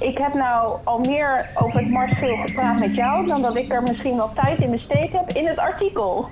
Ik 0.00 0.18
heb 0.18 0.34
nou 0.34 0.72
al 0.84 0.98
meer 0.98 1.50
over 1.54 1.80
het 1.80 1.90
marsgeel 1.90 2.36
gepraat 2.46 2.78
met 2.78 2.94
jou 2.94 3.26
dan 3.26 3.42
dat 3.42 3.56
ik 3.56 3.72
er 3.72 3.82
misschien 3.82 4.16
wel 4.16 4.30
tijd 4.34 4.60
in 4.60 4.70
besteed 4.70 5.12
heb 5.12 5.28
in 5.36 5.46
het 5.46 5.58
artikel. 5.58 6.28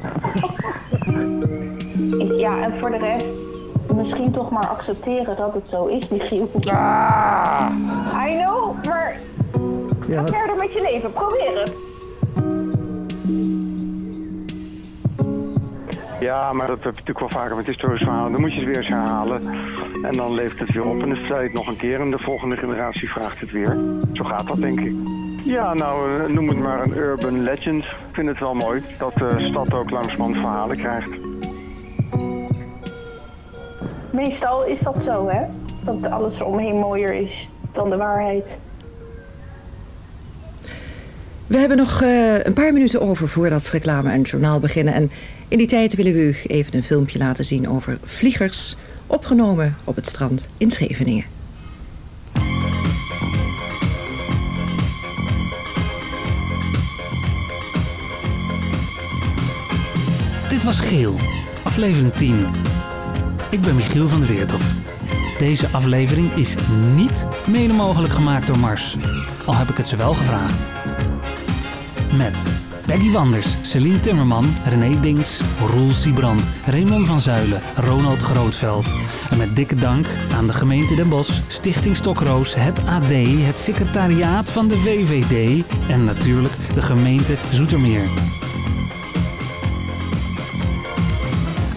Ik- 2.19 2.41
ja, 2.41 2.63
en 2.63 2.75
voor 2.81 2.91
de 2.91 2.99
rest 2.99 3.27
misschien 3.95 4.33
toch 4.33 4.51
maar 4.51 4.67
accepteren 4.67 5.37
dat 5.37 5.55
het 5.55 5.69
zo 5.69 5.87
is, 5.87 6.09
Michiel. 6.09 6.51
I 8.27 8.43
know, 8.43 8.85
maar 8.85 9.17
ga 10.17 10.27
verder 10.27 10.57
met 10.57 10.73
je 10.73 10.81
leven. 10.81 11.13
Probeer 11.13 11.61
het. 11.61 11.73
Ja, 16.21 16.53
maar 16.53 16.67
dat 16.67 16.77
heb 16.77 16.95
je 16.95 17.01
natuurlijk 17.01 17.19
wel 17.19 17.43
vaker 17.43 17.57
met 17.57 17.67
historische 17.67 18.07
verhalen. 18.07 18.33
Dan 18.33 18.41
moet 18.41 18.53
je 18.53 18.59
het 18.59 18.69
weer 18.69 18.77
eens 18.77 18.89
herhalen. 18.89 19.41
En 20.03 20.13
dan 20.13 20.35
leeft 20.35 20.59
het 20.59 20.73
weer 20.73 20.85
op 20.85 21.03
en 21.03 21.09
dan 21.09 21.25
stel 21.25 21.37
je 21.37 21.43
het 21.43 21.53
nog 21.53 21.67
een 21.67 21.77
keer. 21.77 22.01
En 22.01 22.11
de 22.11 22.19
volgende 22.19 22.57
generatie 22.57 23.11
vraagt 23.11 23.41
het 23.41 23.51
weer. 23.51 23.77
Zo 24.13 24.25
gaat 24.25 24.47
dat, 24.47 24.57
denk 24.57 24.81
ik. 24.81 24.93
Ja, 25.45 25.75
nou, 25.75 26.13
eh, 26.13 26.27
noem 26.27 26.49
het 26.49 26.59
maar 26.59 26.85
een 26.85 26.97
urban 26.97 27.43
legend. 27.43 27.85
Ik 27.85 27.97
vind 28.13 28.27
het 28.27 28.39
wel 28.39 28.55
mooi 28.55 28.83
dat 28.99 29.15
de 29.15 29.37
stad 29.51 29.75
ook 29.75 29.91
langzamerhand 29.91 30.39
verhalen 30.39 30.77
krijgt. 30.77 31.19
Meestal 34.11 34.67
is 34.67 34.81
dat 34.81 34.97
zo, 35.05 35.29
hè? 35.29 35.47
Dat 35.85 36.11
alles 36.11 36.41
eromheen 36.41 36.77
mooier 36.77 37.13
is 37.15 37.49
dan 37.73 37.91
de 37.91 37.97
waarheid. 37.97 38.47
We 41.51 41.59
hebben 41.59 41.77
nog 41.77 42.03
eh, 42.03 42.45
een 42.45 42.53
paar 42.53 42.73
minuten 42.73 43.01
over 43.01 43.29
voordat 43.29 43.69
reclame 43.69 44.11
en 44.11 44.23
journaal 44.23 44.61
beginnen. 44.61 44.95
En 44.95 45.11
in 45.49 45.59
die 45.59 45.67
tijd 45.67 45.95
willen 45.95 46.13
we 46.13 46.19
u 46.19 46.37
even 46.47 46.75
een 46.75 46.83
filmpje 46.83 47.19
laten 47.19 47.45
zien 47.45 47.69
over 47.69 47.99
vliegers, 48.05 48.77
opgenomen 49.07 49.77
op 49.85 49.97
het 49.97 50.07
strand 50.07 50.47
in 50.57 50.71
Scheveningen. 50.71 51.25
Dit 60.49 60.65
was 60.65 60.81
Geel, 60.81 61.17
aflevering 61.65 62.13
10. 62.13 62.47
Ik 63.51 63.61
ben 63.61 63.75
Michiel 63.75 64.09
van 64.09 64.21
der 64.21 64.29
Weertof. 64.29 64.73
Deze 65.39 65.69
aflevering 65.69 66.33
is 66.33 66.55
niet 66.95 67.29
mede 67.47 67.73
mogelijk 67.73 68.13
gemaakt 68.13 68.47
door 68.47 68.59
Mars, 68.59 68.97
al 69.47 69.55
heb 69.55 69.69
ik 69.69 69.77
het 69.77 69.87
ze 69.87 69.97
wel 69.97 70.15
gevraagd. 70.15 70.80
Met 72.17 72.51
Peggy 72.87 73.11
Wanders, 73.11 73.57
Celine 73.63 74.01
Timmerman, 74.01 74.57
René 74.65 75.01
Dings, 75.01 75.41
Roel 75.67 75.93
Siebrand, 75.93 76.51
Raymond 76.65 77.07
van 77.07 77.21
Zuilen, 77.21 77.63
Ronald 77.75 78.23
Grootveld. 78.23 78.97
En 79.31 79.37
met 79.37 79.57
dikke 79.57 79.75
dank 79.75 80.07
aan 80.33 80.47
de 80.47 80.53
gemeente 80.53 80.95
Den 80.95 81.09
Bosch, 81.09 81.41
Stichting 81.47 81.97
Stokroos, 81.97 82.55
het 82.55 82.87
AD, 82.87 83.11
het 83.47 83.59
secretariaat 83.59 84.51
van 84.51 84.69
de 84.69 84.79
VVD 84.79 85.65
en 85.89 86.05
natuurlijk 86.05 86.55
de 86.75 86.83
gemeente 86.83 87.39
Zoetermeer. 87.51 88.09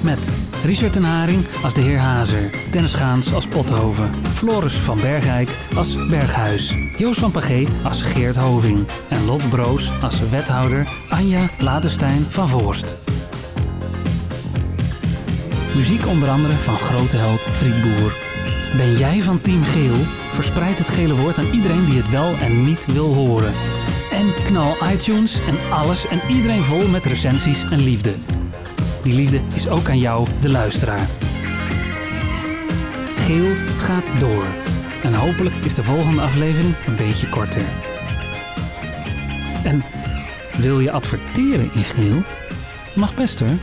Met 0.02 0.32
Richard 0.63 0.93
ten 0.93 1.04
Haring 1.04 1.45
als 1.63 1.73
de 1.73 1.82
heer 1.82 1.99
Hazer, 1.99 2.49
Dennis 2.71 2.93
Gaans 2.93 3.34
als 3.34 3.47
Pothoven, 3.47 4.12
Floris 4.32 4.73
van 4.73 4.99
Bergijk 5.02 5.58
als 5.76 6.08
Berghuis, 6.08 6.76
Joost 6.97 7.19
van 7.19 7.32
Pagé 7.32 7.65
als 7.84 8.04
Geert 8.04 8.36
Hoving 8.36 8.88
en 9.10 9.26
Lot 9.26 9.49
Broos 9.49 9.91
als 10.02 10.19
wethouder 10.30 10.88
Anja 11.10 11.49
Ladestein 11.60 12.26
van 12.30 12.49
Voorst. 12.49 12.95
Muziek 15.76 16.06
onder 16.08 16.30
andere 16.30 16.54
van 16.54 16.78
grote 16.78 17.17
held 17.17 17.41
Fried 17.41 17.82
Boer. 17.82 18.17
Ben 18.78 18.97
jij 18.97 19.21
van 19.21 19.41
Team 19.41 19.63
Geel? 19.63 20.06
Verspreid 20.32 20.78
het 20.78 20.89
gele 20.89 21.15
woord 21.15 21.38
aan 21.38 21.52
iedereen 21.52 21.86
die 21.86 21.97
het 21.97 22.10
wel 22.10 22.36
en 22.41 22.63
niet 22.63 22.86
wil 22.86 23.13
horen. 23.13 23.54
En 24.12 24.43
knal 24.43 24.76
iTunes 24.91 25.39
en 25.39 25.71
alles 25.71 26.08
en 26.08 26.19
iedereen 26.30 26.63
vol 26.63 26.88
met 26.88 27.06
recensies 27.06 27.63
en 27.63 27.80
liefde. 27.80 28.15
Die 29.04 29.13
liefde 29.13 29.42
is 29.54 29.68
ook 29.68 29.89
aan 29.89 30.00
jou, 30.00 30.28
de 30.42 30.50
luisteraar. 30.50 31.10
Geel 33.16 33.56
gaat 33.78 34.20
door. 34.20 34.46
En 35.04 35.13
hopelijk 35.13 35.56
is 35.56 35.76
de 35.76 35.84
volgende 35.84 36.22
aflevering 36.22 36.76
een 36.86 36.96
beetje 36.96 37.30
korter. 37.30 37.66
En 39.63 39.84
wil 40.58 40.80
je 40.80 40.92
adverteren 40.92 41.72
in 41.74 41.84
geel? 41.84 42.24
Mag 42.96 43.16
best 43.16 43.39
hoor. 43.39 43.58